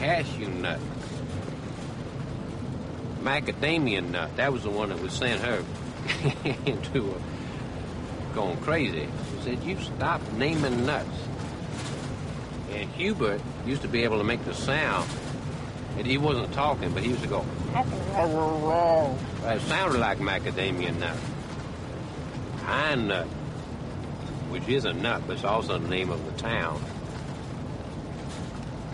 cashew 0.00 0.48
nut, 0.48 0.80
macadamia 3.22 4.06
nut. 4.06 4.36
That 4.36 4.52
was 4.52 4.64
the 4.64 4.70
one 4.70 4.90
that 4.90 5.00
was 5.00 5.14
send 5.14 5.40
her 5.40 5.64
into 6.66 7.10
a, 7.10 8.34
going 8.34 8.58
crazy. 8.58 9.08
She 9.38 9.44
said, 9.44 9.64
you 9.64 9.80
stop 9.80 10.20
naming 10.32 10.84
nuts. 10.84 11.08
And 12.70 12.90
Hubert 12.90 13.40
used 13.64 13.80
to 13.80 13.88
be 13.88 14.04
able 14.04 14.18
to 14.18 14.24
make 14.24 14.44
the 14.44 14.52
sound. 14.52 15.08
And 15.96 16.06
he 16.06 16.18
wasn't 16.18 16.52
talking, 16.52 16.92
but 16.92 17.02
he 17.02 17.10
used 17.10 17.22
to 17.22 17.28
go. 17.28 17.44
It 19.44 19.60
sounded 19.62 19.98
like 19.98 20.18
macadamia 20.18 20.98
nut. 20.98 21.16
Pine 22.64 23.08
nut, 23.08 23.26
which 24.50 24.68
is 24.68 24.84
a 24.84 24.92
nut, 24.92 25.22
but 25.26 25.34
it's 25.34 25.44
also 25.44 25.78
the 25.78 25.88
name 25.88 26.10
of 26.10 26.24
the 26.24 26.32
town. 26.40 26.82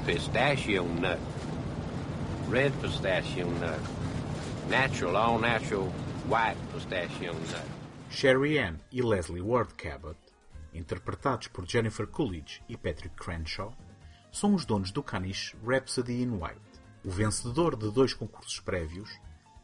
Pistachio 0.07 0.85
nut, 0.87 1.19
red 2.49 2.73
pistachio 2.81 3.49
nut, 3.49 3.81
natural, 4.69 5.17
all 5.17 5.39
natural 5.39 5.87
white 6.29 6.57
pistachio 6.73 7.33
nut. 7.33 7.67
Sherry 8.11 8.59
Ann 8.59 8.81
e 8.91 9.03
Leslie 9.03 9.43
Ward 9.43 9.77
Cabot, 9.77 10.17
interpretados 10.75 11.49
por 11.49 11.67
Jennifer 11.67 12.07
Coolidge 12.07 12.63
e 12.69 12.77
Patrick 12.77 13.15
Crenshaw, 13.17 13.73
são 14.33 14.55
os 14.55 14.65
donos 14.65 14.91
do 14.91 15.03
caniche 15.03 15.55
Rhapsody 15.63 16.23
in 16.23 16.39
White, 16.39 16.61
o 17.05 17.11
vencedor 17.11 17.77
de 17.77 17.91
dois 17.91 18.13
concursos 18.13 18.61
prévios, 18.61 19.11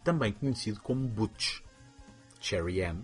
também 0.02 0.32
conhecido 0.32 0.80
como 0.80 1.08
Butch. 1.08 1.60
Sherry 2.40 2.82
Ann 2.82 3.02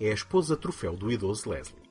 é 0.00 0.10
a 0.10 0.14
esposa 0.14 0.56
troféu 0.56 0.96
do 0.96 1.12
idoso 1.12 1.50
Leslie 1.50 1.90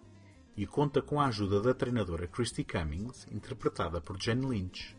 e 0.58 0.66
conta 0.66 1.02
com 1.02 1.22
a 1.22 1.28
ajuda 1.28 1.62
da 1.62 1.74
treinadora 1.74 2.28
Christy 2.28 2.64
Cummings, 2.64 3.28
interpretada 3.32 4.02
por 4.02 4.22
Jane 4.22 4.46
Lynch. 4.46 4.96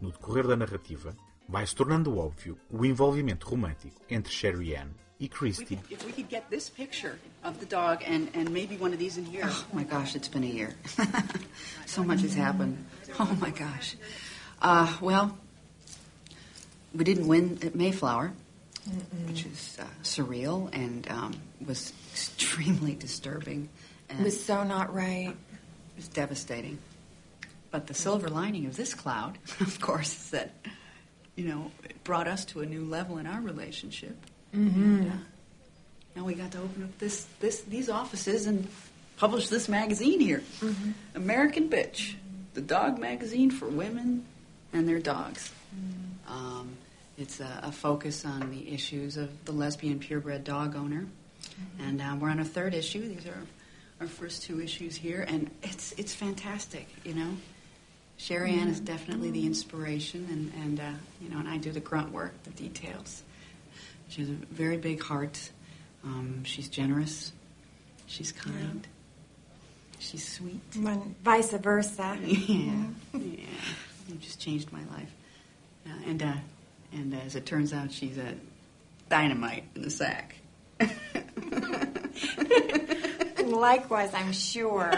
No 0.00 0.10
decorrer 0.10 0.46
da 0.46 0.56
narrativa, 0.56 1.14
vai 1.48 1.66
se 1.66 1.74
tornando 1.74 2.16
óbvio 2.18 2.58
o 2.70 2.84
envolvimento 2.84 3.46
romântico 3.48 4.00
entre 4.08 4.32
Sherry 4.32 4.74
Ann 4.74 4.88
e 5.20 5.28
Christy. 5.28 5.78
If 5.90 6.04
we 6.04 6.12
could 6.12 6.28
get 6.30 6.48
this 6.50 6.68
picture 6.68 7.18
of 7.44 7.58
the 7.58 7.66
dog 7.66 8.04
and, 8.04 8.28
and 8.34 8.50
maybe 8.50 8.76
one 8.76 8.92
of 8.92 8.98
these 8.98 9.18
in 9.18 9.24
here. 9.24 9.46
Oh 9.46 9.66
my 9.72 9.84
gosh, 9.84 10.14
it's 10.14 10.28
been 10.28 10.44
a 10.44 10.46
year. 10.46 10.74
so 11.86 12.02
much 12.02 12.22
has 12.22 12.34
happened. 12.34 12.78
Oh 13.18 13.36
my 13.40 13.50
gosh. 13.50 13.96
Uh, 14.60 14.92
well, 15.00 15.38
we 16.94 17.04
didn't 17.04 17.28
win 17.28 17.58
at 17.62 17.74
Mayflower, 17.74 18.32
which 19.26 19.44
is 19.44 19.78
uh, 19.80 19.84
surreal 20.02 20.72
and 20.72 21.08
um, 21.10 21.34
was 21.64 21.92
extremely 22.12 22.94
disturbing. 22.94 23.68
And 24.08 24.20
It 24.20 24.24
was 24.24 24.42
so 24.42 24.64
not 24.64 24.94
right. 24.94 25.28
It 25.28 25.96
was 25.96 26.08
devastating. 26.08 26.78
But 27.70 27.86
the 27.86 27.94
silver 27.94 28.28
lining 28.28 28.66
of 28.66 28.76
this 28.76 28.94
cloud, 28.94 29.38
of 29.60 29.80
course, 29.80 30.16
is 30.16 30.30
that, 30.30 30.52
you 31.36 31.46
know, 31.46 31.70
it 31.84 32.02
brought 32.04 32.26
us 32.26 32.44
to 32.46 32.60
a 32.60 32.66
new 32.66 32.84
level 32.84 33.18
in 33.18 33.26
our 33.26 33.40
relationship. 33.40 34.16
Mm-hmm. 34.54 34.82
And, 34.82 35.12
uh, 35.12 35.16
now 36.16 36.24
we 36.24 36.34
got 36.34 36.50
to 36.52 36.58
open 36.58 36.84
up 36.84 36.98
this, 36.98 37.26
this, 37.40 37.60
these 37.62 37.88
offices 37.88 38.46
and 38.46 38.66
publish 39.18 39.48
this 39.48 39.68
magazine 39.68 40.18
here. 40.18 40.42
Mm-hmm. 40.60 40.90
American 41.14 41.68
Bitch, 41.68 42.14
the 42.54 42.60
dog 42.60 42.98
magazine 42.98 43.50
for 43.50 43.68
women 43.68 44.24
and 44.72 44.88
their 44.88 44.98
dogs. 44.98 45.52
Um, 46.28 46.76
it's 47.16 47.40
a, 47.40 47.60
a 47.64 47.72
focus 47.72 48.24
on 48.24 48.50
the 48.50 48.72
issues 48.72 49.16
of 49.16 49.44
the 49.44 49.52
lesbian 49.52 49.98
purebred 49.98 50.44
dog 50.44 50.76
owner. 50.76 51.06
And 51.80 52.00
uh, 52.00 52.16
we're 52.18 52.30
on 52.30 52.38
a 52.38 52.44
third 52.44 52.74
issue. 52.74 53.08
These 53.08 53.26
are 53.26 53.42
our 54.00 54.06
first 54.06 54.42
two 54.42 54.60
issues 54.60 54.96
here, 54.96 55.24
and 55.26 55.50
it's 55.62 55.92
it's 55.92 56.14
fantastic. 56.14 56.86
You 57.04 57.14
know, 57.14 57.36
Sherry 58.16 58.52
Ann 58.52 58.68
is 58.68 58.80
definitely 58.80 59.30
the 59.30 59.44
inspiration, 59.46 60.26
and 60.30 60.64
and 60.64 60.80
uh, 60.80 60.98
you 61.20 61.28
know, 61.28 61.38
and 61.38 61.48
I 61.48 61.56
do 61.56 61.72
the 61.72 61.80
grunt 61.80 62.12
work, 62.12 62.32
the 62.44 62.50
details. 62.50 63.22
She 64.08 64.20
has 64.22 64.30
a 64.30 64.34
very 64.34 64.76
big 64.76 65.02
heart. 65.02 65.50
Um, 66.04 66.44
she's 66.44 66.68
generous. 66.68 67.32
She's 68.06 68.32
kind. 68.32 68.86
She's 69.98 70.26
sweet. 70.26 70.60
When 70.80 71.14
vice 71.24 71.52
versa. 71.52 72.16
Yeah, 72.22 72.84
yeah. 73.14 73.44
You 74.08 74.14
just 74.20 74.40
changed 74.40 74.72
my 74.72 74.82
life. 74.96 75.12
Uh, 75.88 76.10
and 76.10 76.22
uh, 76.22 76.34
and 76.92 77.14
as 77.14 77.34
it 77.34 77.46
turns 77.46 77.72
out, 77.72 77.90
she's 77.90 78.18
a 78.18 78.34
dynamite 79.08 79.64
in 79.74 79.84
a 79.84 79.90
sack. 79.90 80.36
Likewise, 83.46 84.12
I'm 84.14 84.32
sure. 84.32 84.90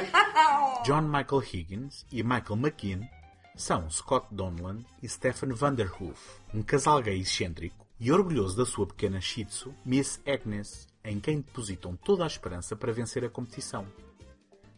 John 0.85 1.09
Michael 1.09 1.41
Higgins 1.41 2.05
e 2.13 2.23
Michael 2.23 2.57
McKean 2.57 3.09
são 3.57 3.89
Scott 3.91 4.27
Donlan 4.33 4.85
e 5.03 5.09
Stephen 5.09 5.53
Vanderhoof, 5.53 6.41
um 6.53 6.63
casal 6.63 7.03
gay 7.03 7.21
excêntrico 7.21 7.87
e 8.01 8.11
orgulhoso 8.11 8.57
da 8.57 8.65
sua 8.65 8.87
pequena 8.87 9.21
Shih 9.21 9.45
Tzu, 9.45 9.75
Miss 9.85 10.21
Agnes, 10.27 10.89
em 11.05 11.21
quem 11.21 11.41
depositam 11.41 11.95
toda 11.97 12.25
a 12.25 12.27
esperança 12.27 12.75
para 12.75 12.93
vencer 12.93 13.25
a 13.25 13.29
competição. 13.29 13.87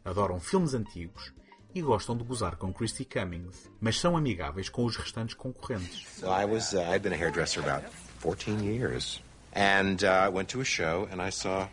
Adoram 0.04 0.40
filmes 0.40 0.74
antigos 0.74 1.32
e 1.74 1.80
gostam 1.80 2.16
de 2.16 2.24
gozar 2.24 2.56
com 2.56 2.72
Christy 2.72 3.04
Cummings, 3.04 3.68
mas 3.80 3.98
são 3.98 4.16
amigáveis 4.16 4.68
com 4.68 4.84
os 4.84 4.96
restantes 4.96 5.34
concorrentes. 5.34 6.06
So 6.18 6.26
I 6.26 6.44
was 6.44 6.72
uh, 6.72 6.80
I've 6.80 7.00
been 7.00 7.14
a 7.14 7.16
hairdresser 7.16 7.60
about 7.60 7.84
14 8.20 8.62
years. 8.62 9.20
And 9.54 10.02
uh, 10.02 10.26
I 10.26 10.28
went 10.28 10.48
to 10.50 10.60
a 10.60 10.64
show 10.64 11.08
and 11.10 11.20
I 11.20 11.30
saw 11.30 11.68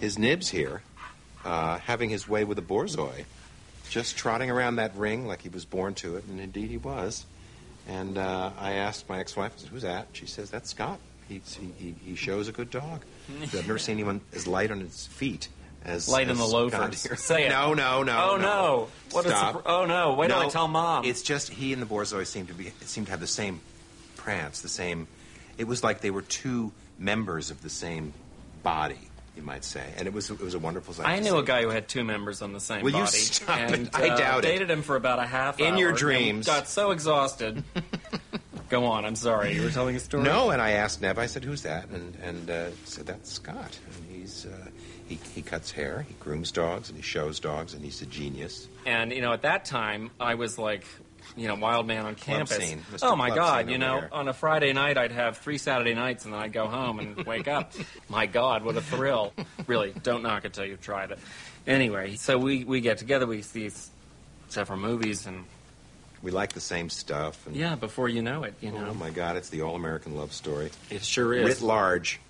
his 0.00 0.18
nibs 0.18 0.50
here 0.50 0.82
uh, 1.44 1.78
having 1.78 2.10
his 2.10 2.28
way 2.28 2.44
with 2.44 2.58
a 2.58 2.62
borzoi, 2.62 3.24
just 3.88 4.16
trotting 4.16 4.50
around 4.50 4.76
that 4.76 4.94
ring 4.96 5.26
like 5.26 5.42
he 5.42 5.48
was 5.48 5.64
born 5.64 5.94
to 5.94 6.16
it, 6.16 6.24
and 6.28 6.40
indeed 6.40 6.70
he 6.70 6.76
was. 6.76 7.24
And 7.88 8.18
uh, 8.18 8.50
I 8.58 8.72
asked 8.72 9.08
my 9.08 9.20
ex-wife, 9.20 9.52
"Who's 9.70 9.82
that?" 9.82 10.08
She 10.12 10.26
says, 10.26 10.50
"That's 10.50 10.70
Scott. 10.70 10.98
He, 11.28 11.40
he 11.78 11.94
he 12.04 12.16
shows 12.16 12.48
a 12.48 12.52
good 12.52 12.70
dog. 12.70 13.04
I've 13.42 13.54
never 13.54 13.78
seen 13.78 13.94
anyone 13.94 14.20
as 14.32 14.46
light 14.46 14.70
on 14.70 14.80
his 14.80 15.06
feet 15.06 15.48
as 15.86 16.08
Light 16.08 16.28
in 16.28 16.36
the 16.36 16.44
loafers. 16.44 17.02
here." 17.04 17.16
Say 17.16 17.46
it. 17.46 17.48
No, 17.48 17.72
no, 17.74 18.02
no. 18.02 18.30
Oh, 18.32 18.36
no. 18.36 18.88
What 19.12 19.24
a 19.24 19.30
Stop. 19.30 19.54
surpri- 19.54 19.62
oh, 19.66 19.86
no. 19.86 20.14
Wait 20.14 20.28
till 20.28 20.38
I 20.38 20.48
tell 20.48 20.68
Mom. 20.68 21.04
It's 21.04 21.22
just 21.22 21.48
he 21.50 21.72
and 21.72 21.80
the 21.80 21.86
borzoi 21.86 22.26
seemed 22.26 22.48
to 22.48 22.54
be 22.54 22.72
seemed 22.82 23.06
to 23.06 23.10
have 23.12 23.20
the 23.20 23.26
same 23.26 23.60
prance, 24.16 24.60
the 24.60 24.68
same. 24.68 25.06
It 25.58 25.66
was 25.66 25.82
like 25.82 26.00
they 26.02 26.10
were 26.10 26.22
two 26.22 26.72
members 26.98 27.50
of 27.50 27.62
the 27.62 27.70
same 27.70 28.12
body, 28.62 28.98
you 29.36 29.42
might 29.42 29.64
say, 29.64 29.84
and 29.96 30.06
it 30.06 30.12
was 30.12 30.28
it 30.30 30.40
was 30.40 30.54
a 30.54 30.58
wonderful 30.58 30.92
sight. 30.94 31.06
I 31.06 31.20
knew 31.20 31.36
a 31.38 31.42
guy 31.42 31.62
who 31.62 31.70
had 31.70 31.88
two 31.88 32.04
members 32.04 32.42
on 32.42 32.52
the 32.52 32.60
same 32.60 32.82
Will 32.82 32.90
you 32.90 32.98
body. 33.04 33.16
stop 33.16 33.58
it? 33.60 33.74
and, 33.74 33.90
I 33.94 34.08
uh, 34.10 34.16
doubt 34.16 34.44
it. 34.44 34.48
dated 34.48 34.70
him 34.70 34.82
for 34.82 34.96
about 34.96 35.18
a 35.18 35.26
half 35.26 35.60
In 35.60 35.78
your 35.78 35.92
dreams. 35.92 36.46
Got 36.46 36.68
so 36.68 36.90
exhausted. 36.90 37.62
Go 38.68 38.84
on. 38.86 39.04
I'm 39.04 39.14
sorry. 39.14 39.54
You 39.54 39.62
were 39.62 39.70
telling 39.70 39.94
a 39.94 40.00
story. 40.00 40.24
No, 40.24 40.50
and 40.50 40.60
I 40.60 40.72
asked 40.72 41.00
Nev. 41.00 41.18
I 41.20 41.26
said, 41.26 41.44
"Who's 41.44 41.62
that?" 41.62 41.88
And 41.90 42.16
and 42.22 42.50
uh, 42.50 42.70
said, 42.84 43.06
"That's 43.06 43.30
Scott. 43.30 43.78
And 43.86 44.20
he's 44.20 44.44
uh, 44.46 44.50
he 45.08 45.18
he 45.34 45.42
cuts 45.42 45.70
hair, 45.70 46.04
he 46.08 46.14
grooms 46.20 46.50
dogs, 46.52 46.88
and 46.88 46.96
he 46.96 47.02
shows 47.02 47.40
dogs, 47.40 47.74
and 47.74 47.84
he's 47.84 48.02
a 48.02 48.06
genius." 48.06 48.68
And 48.84 49.12
you 49.12 49.20
know, 49.22 49.32
at 49.32 49.42
that 49.42 49.64
time, 49.64 50.10
I 50.20 50.34
was 50.34 50.58
like, 50.58 50.84
you 51.36 51.48
know, 51.48 51.54
wild 51.56 51.86
man 51.86 52.06
on 52.06 52.14
Club 52.14 52.46
campus. 52.48 52.56
scene. 52.56 52.82
Mr. 52.92 52.98
Oh 53.02 53.16
my 53.16 53.28
Club 53.28 53.38
God! 53.38 53.58
scene 53.60 53.68
You 53.68 53.74
over 53.76 53.94
know, 53.94 54.00
there. 54.02 54.14
on 54.14 54.28
a 54.28 54.32
Friday 54.32 54.72
night, 54.72 54.96
I'd 54.98 55.12
have 55.12 55.38
three 55.38 55.58
Saturday 55.58 55.94
nights, 55.94 56.24
and 56.24 56.32
then 56.34 56.40
I'd 56.40 56.52
go 56.52 56.66
home 56.66 56.98
and 57.00 57.24
wake 57.26 57.48
up. 57.48 57.72
My 58.08 58.26
God, 58.26 58.64
what 58.64 58.76
a 58.76 58.80
thrill! 58.82 59.32
Really, 59.66 59.92
don't 60.02 60.22
knock 60.22 60.44
it 60.44 60.52
till 60.54 60.64
you've 60.64 60.80
tried 60.82 61.10
it. 61.12 61.18
Anyway, 61.66 62.16
so 62.16 62.38
we 62.38 62.64
we 62.64 62.80
get 62.80 62.98
together, 62.98 63.26
we 63.26 63.42
see 63.42 63.70
several 64.48 64.78
movies, 64.78 65.26
and 65.26 65.44
We 66.22 66.30
like 66.30 66.52
the 66.52 66.60
same 66.60 66.88
stuff. 66.90 67.46
And 67.46 67.54
yeah, 67.56 67.74
before 67.74 68.08
you 68.08 68.22
know 68.22 68.44
it, 68.44 68.54
you 68.60 68.70
know, 68.72 68.88
Oh 68.90 68.94
my 68.94 69.10
God! 69.10 69.36
It's 69.36 69.48
the 69.50 69.62
all-American 69.62 70.16
love 70.16 70.32
story. 70.32 70.70
it 70.90 71.02
sure 71.04 71.34
is. 71.34 71.44
Writ 71.44 71.60
large. 71.62 72.20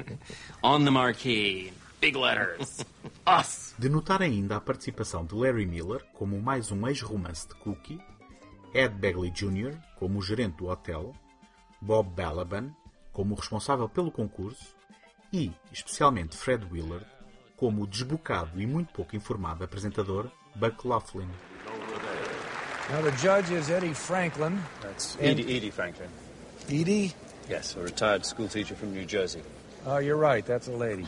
on 0.62 0.84
the 0.84 0.90
marquee. 0.90 1.72
Big 2.04 2.16
letters. 2.18 2.84
Us. 3.26 3.74
De 3.78 3.88
notar 3.88 4.20
ainda 4.20 4.56
a 4.56 4.60
participação 4.60 5.24
de 5.24 5.34
Larry 5.34 5.64
Miller 5.64 6.04
como 6.12 6.38
mais 6.38 6.70
um 6.70 6.86
ex-romance 6.86 7.48
de 7.48 7.54
Cookie, 7.54 7.98
Ed 8.74 8.94
Begley 8.96 9.30
Jr. 9.30 9.74
como 9.96 10.18
o 10.18 10.22
gerente 10.22 10.58
do 10.58 10.66
hotel, 10.66 11.14
Bob 11.80 12.10
Balaban 12.10 12.70
como 13.10 13.34
o 13.34 13.38
responsável 13.38 13.88
pelo 13.88 14.10
concurso 14.10 14.74
e, 15.32 15.50
especialmente, 15.72 16.36
Fred 16.36 16.66
Willard 16.70 17.06
como 17.56 17.82
o 17.82 17.86
desbocado 17.86 18.60
e 18.60 18.66
muito 18.66 18.92
pouco 18.92 19.16
informado 19.16 19.64
apresentador 19.64 20.30
Buck 20.54 20.86
Laughlin. 20.86 21.28
Now, 22.90 23.00
the 23.00 23.16
judge 23.16 23.50
is 23.50 23.70
Eddie 23.70 23.94
Franklin. 23.94 24.58
That's 24.82 25.16
Edie, 25.18 25.56
Edie 25.56 25.70
Franklin. 25.70 26.10
Edie? 26.68 27.14
Yes, 27.48 27.76
a 27.76 27.80
retired 27.80 28.26
school 28.26 28.46
teacher 28.46 28.74
from 28.74 28.92
New 28.92 29.06
Jersey. 29.06 29.40
Oh, 29.86 29.98
you're 29.98 30.18
right. 30.18 30.44
That's 30.44 30.68
a 30.68 30.72
lady. 30.72 31.06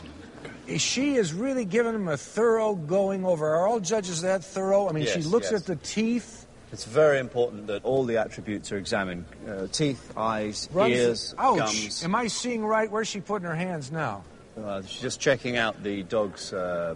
She 0.77 1.15
is 1.15 1.33
really 1.33 1.65
giving 1.65 1.95
him 1.95 2.07
a 2.07 2.17
thorough 2.17 2.75
going 2.75 3.25
over. 3.25 3.47
Are 3.55 3.67
all 3.67 3.79
judges 3.79 4.21
that 4.21 4.43
thorough? 4.43 4.89
I 4.89 4.91
mean, 4.91 5.05
she 5.05 5.21
looks 5.21 5.51
yes. 5.51 5.61
at 5.61 5.65
the 5.67 5.75
teeth. 5.77 6.45
It's 6.73 6.83
very 6.83 7.19
important 7.19 7.67
that 7.67 7.85
all 7.85 8.03
the 8.03 8.17
attributes 8.17 8.71
are 8.73 8.77
examined 8.77 9.25
uh, 9.47 9.67
teeth, 9.67 10.11
eyes, 10.17 10.67
runs- 10.73 10.93
ears, 10.93 11.35
Ouch! 11.37 11.57
gums. 11.57 12.03
Am 12.03 12.13
I 12.13 12.27
seeing 12.27 12.65
right? 12.65 12.91
Where's 12.91 13.07
she 13.07 13.21
putting 13.21 13.47
her 13.47 13.55
hands 13.55 13.91
now? 13.91 14.23
Uh, 14.61 14.81
she's 14.81 15.01
just 15.01 15.21
checking 15.21 15.55
out 15.55 15.81
the 15.81 16.03
dog's 16.03 16.51
uh, 16.51 16.95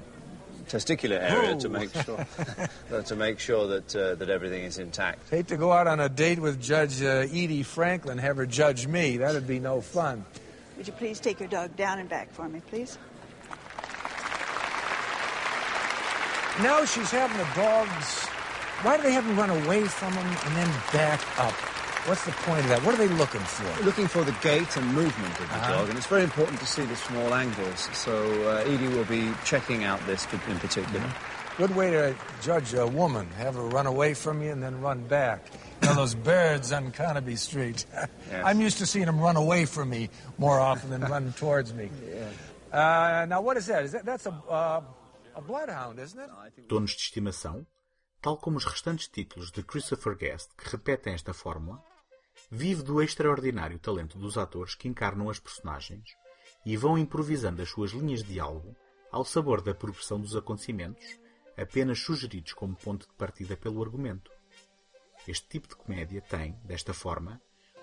testicular 0.68 1.22
area 1.22 1.56
to 1.58 1.70
make 1.70 1.94
sure 1.94 2.26
uh, 2.92 3.02
to 3.02 3.16
make 3.16 3.40
sure 3.40 3.68
that 3.68 3.96
uh, 3.96 4.16
that 4.16 4.30
everything 4.30 4.64
is 4.64 4.78
intact. 4.78 5.30
Hate 5.30 5.48
to 5.48 5.58
go 5.58 5.72
out 5.72 5.88
on 5.88 6.00
a 6.00 6.10
date 6.10 6.40
with 6.40 6.62
Judge 6.62 7.02
uh, 7.02 7.28
Edie 7.32 7.64
Franklin, 7.64 8.18
have 8.18 8.38
her 8.38 8.46
judge 8.46 8.88
me. 8.88 9.18
That'd 9.18 9.48
be 9.48 9.60
no 9.60 9.80
fun. 9.80 10.26
Would 10.78 10.88
you 10.88 10.94
please 10.94 11.20
take 11.20 11.40
your 11.40 11.50
dog 11.50 11.76
down 11.76 12.00
and 12.00 12.10
back 12.10 12.32
for 12.32 12.50
me, 12.50 12.62
please? 12.68 12.98
Now 16.64 16.86
she's 16.86 17.10
having 17.12 17.38
the 17.38 17.48
dogs. 17.56 18.26
Why 18.84 18.98
do 18.98 19.04
they 19.04 19.12
have 19.14 19.26
them 19.26 19.38
run 19.38 19.50
away 19.50 19.84
from 19.86 20.14
them 20.14 20.26
and 20.46 20.56
then 20.56 20.68
back 20.94 21.22
up? 21.40 21.54
What's 22.08 22.26
the 22.26 22.32
point 22.32 22.62
of 22.62 22.70
that? 22.70 22.84
What 22.84 22.96
are 22.96 22.98
they 22.98 23.08
looking 23.10 23.42
for? 23.42 23.84
Looking 23.84 24.08
for 24.08 24.24
the 24.24 24.32
gait 24.42 24.76
and 24.76 24.86
movement 24.94 25.40
of 25.40 25.50
the 25.50 25.56
Uh-huh. 25.56 25.74
dog, 25.78 25.90
and 25.90 25.98
it's 25.98 26.08
very 26.08 26.24
important 26.24 26.60
to 26.60 26.66
see 26.66 26.84
the 26.84 26.96
small 26.96 27.34
angles. 27.34 27.90
So 27.94 28.26
uh, 28.50 28.64
Edie 28.66 28.88
will 28.88 29.06
be 29.06 29.32
checking 29.46 29.84
out 29.84 30.04
this 30.08 30.26
in 30.48 30.58
particular. 30.60 31.04
Good 31.58 31.76
way 31.76 31.92
to 31.92 32.16
judge 32.42 32.74
a 32.74 32.88
woman. 32.88 33.28
Have 33.38 33.54
her 33.56 33.62
run 33.62 33.86
away 33.86 34.14
from 34.16 34.42
you 34.42 34.52
and 34.52 34.64
then 34.64 34.82
run 34.82 35.04
back. 35.08 35.46
You 35.84 35.90
know, 35.90 35.96
those 35.96 36.16
birds 36.16 36.72
on 36.72 36.92
Carnaby 36.92 37.36
Street. 37.36 37.86
I'm 38.44 38.62
used 38.62 38.80
to 38.80 38.86
seeing 38.88 39.06
them 39.06 39.20
run 39.20 39.36
away 39.36 39.66
from 39.66 39.90
me 39.90 40.10
more 40.40 40.60
often 40.60 40.90
than 40.90 41.02
run 41.02 41.34
towards 41.34 41.74
me. 41.74 41.90
Uh, 42.72 43.26
now, 43.28 43.42
what 43.42 43.58
is 43.58 43.66
that? 43.66 43.84
Is 43.84 43.92
that 43.92 44.06
that's 44.06 44.26
a 44.26 44.34
uh, 44.50 44.80
Donos 46.68 46.92
de 46.92 47.02
estimação, 47.02 47.66
tal 48.22 48.38
como 48.38 48.58
os 48.58 48.66
restantes 48.66 49.08
títulos 49.08 49.52
de 49.52 49.64
Christopher 49.64 50.16
Guest 50.16 50.52
que 50.56 50.70
repetem 50.70 51.14
esta 51.14 51.34
fórmula, 51.34 51.84
vive 52.50 52.84
do 52.84 53.02
extraordinário 53.02 53.80
talento 53.80 54.18
dos 54.18 54.38
atores 54.38 54.76
que 54.76 54.88
encarnam 54.88 55.30
as 55.30 55.40
personagens 55.40 56.16
e 56.66 56.78
vão 56.78 56.98
improvisando 56.98 57.62
as 57.62 57.70
suas 57.70 57.92
linhas 57.92 58.24
de 58.24 58.34
diálogo 58.34 58.76
ao 59.12 59.26
sabor 59.26 59.62
da 59.62 59.74
progressão 59.74 60.20
dos 60.20 60.36
acontecimentos, 60.36 61.20
apenas 61.58 62.00
sugeridos 62.00 62.54
como 62.54 62.76
ponto 62.76 63.08
de 63.08 63.14
partida 63.14 63.58
pelo 63.58 63.84
argumento. 63.84 64.32
Este 65.28 65.48
tipo 65.48 65.68
de 65.68 65.76
comédia 65.76 66.22
tem, 66.22 66.54
desta 66.64 66.94
forma, 66.94 67.42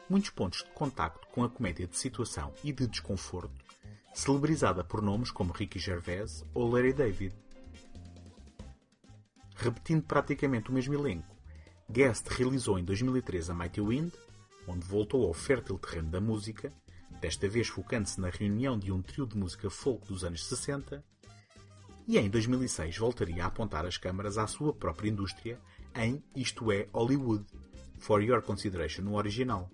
muitos 0.09 0.31
pontos 0.31 0.65
de 0.65 0.71
contacto 0.71 1.27
com 1.29 1.45
a 1.45 1.51
comédia 1.51 1.87
de 1.87 1.97
situação 1.97 2.53
e 2.65 2.73
de 2.73 2.87
desconforto, 2.87 3.65
celebrizada 4.15 4.83
por 4.83 5.03
nomes 5.03 5.31
como 5.31 5.53
Ricky 5.53 5.79
Gervais 5.79 6.45
ou 6.55 6.71
Larry 6.71 6.93
David. 6.93 7.35
Repetindo 9.57 10.03
praticamente 10.03 10.71
o 10.71 10.73
mesmo 10.73 10.95
elenco, 10.95 11.37
Guest 11.91 12.29
realizou 12.29 12.79
em 12.79 12.85
2003 12.85 13.51
a 13.51 13.55
Mighty 13.55 13.81
Wind, 13.81 14.13
onde 14.67 14.87
voltou 14.87 15.27
ao 15.27 15.33
fértil 15.33 15.79
terreno 15.79 16.11
da 16.11 16.21
música, 16.21 16.73
desta 17.21 17.49
vez 17.49 17.69
focando-se 17.69 18.21
na 18.21 18.29
reunião 18.29 18.79
de 18.79 18.93
um 18.93 19.03
trio 19.03 19.27
de 19.27 19.37
música 19.37 19.71
folk 19.71 20.07
dos 20.07 20.25
anos 20.25 20.47
60, 20.47 21.03
e 22.07 22.19
em 22.19 22.31
2006 22.31 22.97
voltaria 22.99 23.45
a 23.45 23.47
apontar 23.47 23.85
as 23.85 23.97
câmaras 23.97 24.39
à 24.39 24.47
sua 24.47 24.73
própria 24.73 25.11
indústria 25.11 25.59
em 25.95 26.23
Isto 26.35 26.71
é 26.71 26.87
Hollywood, 26.93 27.45
For 27.99 28.23
Your 28.23 28.43
Consideration 28.43 29.03
no 29.03 29.17
original, 29.17 29.71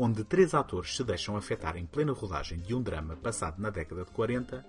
onde 0.00 0.22
três 0.22 0.54
atores 0.54 0.94
se 0.94 1.02
deixam 1.02 1.36
afetar 1.36 1.76
em 1.76 1.84
plena 1.84 2.12
rodagem 2.12 2.60
de 2.60 2.72
um 2.72 2.80
drama 2.80 3.16
passado 3.16 3.60
na 3.60 3.68
década 3.68 4.04
de 4.04 4.12
40 4.12 4.64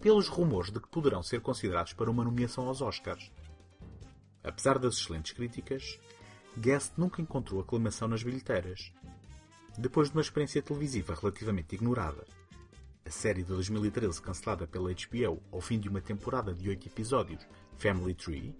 pelos 0.00 0.26
rumores 0.26 0.72
de 0.72 0.80
que 0.80 0.88
poderão 0.88 1.22
ser 1.22 1.42
considerados 1.42 1.92
para 1.92 2.10
uma 2.10 2.24
nomeação 2.24 2.66
aos 2.66 2.80
Oscars. 2.80 3.30
Apesar 4.42 4.78
das 4.78 4.94
excelentes 4.94 5.32
críticas, 5.32 6.00
Guest 6.56 6.94
nunca 6.96 7.20
encontrou 7.20 7.60
aclamação 7.60 8.08
nas 8.08 8.22
bilheteiras. 8.22 8.90
Depois 9.76 10.08
de 10.08 10.16
uma 10.16 10.22
experiência 10.22 10.62
televisiva 10.62 11.14
relativamente 11.14 11.74
ignorada, 11.74 12.24
a 13.04 13.10
série 13.10 13.42
de 13.42 13.48
2013 13.48 14.22
cancelada 14.22 14.66
pela 14.66 14.90
HBO 14.90 15.42
ao 15.52 15.60
fim 15.60 15.78
de 15.78 15.90
uma 15.90 16.00
temporada 16.00 16.54
de 16.54 16.70
8 16.70 16.88
episódios, 16.88 17.46
Family 17.76 18.14
Tree, 18.14 18.56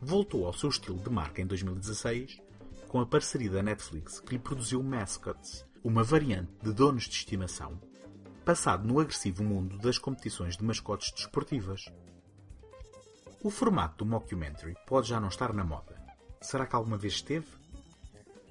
voltou 0.00 0.46
ao 0.46 0.54
seu 0.54 0.70
estilo 0.70 0.98
de 0.98 1.10
marca 1.10 1.42
em 1.42 1.46
2016 1.46 2.40
com 2.92 3.00
a 3.00 3.06
parceria 3.06 3.50
da 3.50 3.62
Netflix 3.62 4.20
que 4.20 4.32
lhe 4.32 4.38
produziu 4.38 4.82
Mascots, 4.82 5.64
uma 5.82 6.02
variante 6.02 6.52
de 6.62 6.74
donos 6.74 7.04
de 7.04 7.14
estimação, 7.16 7.80
passado 8.44 8.86
no 8.86 9.00
agressivo 9.00 9.42
mundo 9.42 9.78
das 9.78 9.96
competições 9.96 10.58
de 10.58 10.62
mascotes 10.62 11.10
desportivas. 11.10 11.86
O 13.42 13.48
formato 13.48 14.04
do 14.04 14.10
mockumentary 14.10 14.76
pode 14.86 15.08
já 15.08 15.18
não 15.18 15.28
estar 15.28 15.54
na 15.54 15.64
moda. 15.64 15.96
Será 16.42 16.66
que 16.66 16.76
alguma 16.76 16.98
vez 16.98 17.14
esteve? 17.14 17.46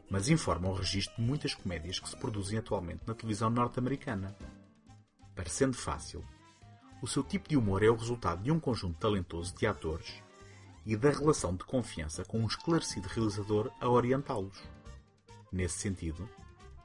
Mas 0.10 0.28
informa 0.28 0.70
o 0.70 0.74
registro 0.74 1.18
de 1.18 1.22
muitas 1.22 1.54
comédias 1.54 2.00
que 2.00 2.10
se 2.10 2.18
produzem 2.18 2.58
atualmente 2.58 3.04
na 3.06 3.14
televisão 3.14 3.52
norte-americana. 3.52 4.36
Parecendo 5.36 5.78
fácil, 5.78 6.26
o 7.00 7.08
seu 7.08 7.24
tipo 7.24 7.48
de 7.48 7.56
humor 7.56 7.84
é 7.84 7.90
o 7.92 7.96
resultado 7.96 8.42
de 8.42 8.52
um 8.52 8.60
conjunto 8.60 8.98
talentoso 8.98 9.56
de 9.56 9.68
atores 9.68 10.12
e 10.86 10.96
da 10.96 11.10
relação 11.10 11.56
de 11.56 11.64
confiança 11.64 12.24
com 12.26 12.40
um 12.40 12.48
esclarecido 12.48 13.08
realizador 13.08 13.72
a 13.80 13.90
orientá-los. 13.90 14.62
Nesse 15.52 15.80
sentido, 15.80 16.28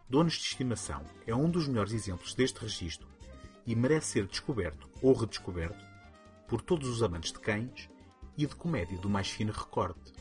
Donos 0.08 0.34
de 0.34 0.40
Estimação 0.42 1.02
é 1.26 1.34
um 1.34 1.50
dos 1.50 1.66
melhores 1.66 1.92
exemplos 1.92 2.34
deste 2.34 2.60
registro 2.60 3.08
e 3.66 3.74
merece 3.74 4.12
ser 4.12 4.26
descoberto 4.26 4.88
ou 5.02 5.12
redescoberto 5.12 5.84
por 6.46 6.60
todos 6.62 6.88
os 6.88 7.02
amantes 7.02 7.32
de 7.32 7.40
cães 7.40 7.88
e 8.36 8.46
de 8.46 8.54
comédia 8.54 8.96
do 8.98 9.10
mais 9.10 9.28
fino 9.28 9.52
recorte. 9.52 10.12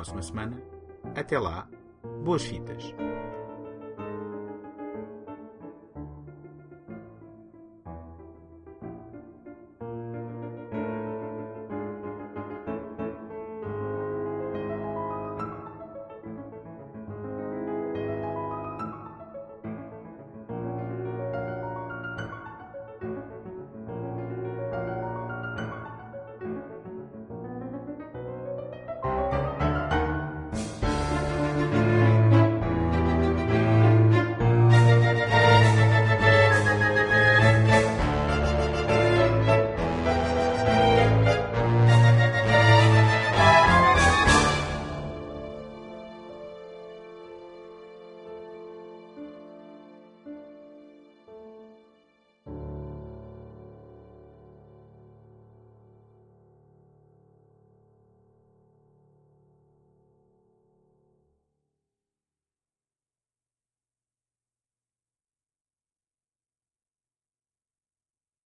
Próxima 0.00 0.22
semana. 0.22 0.62
Até 1.14 1.38
lá, 1.38 1.68
boas 2.24 2.42
fitas! 2.42 2.94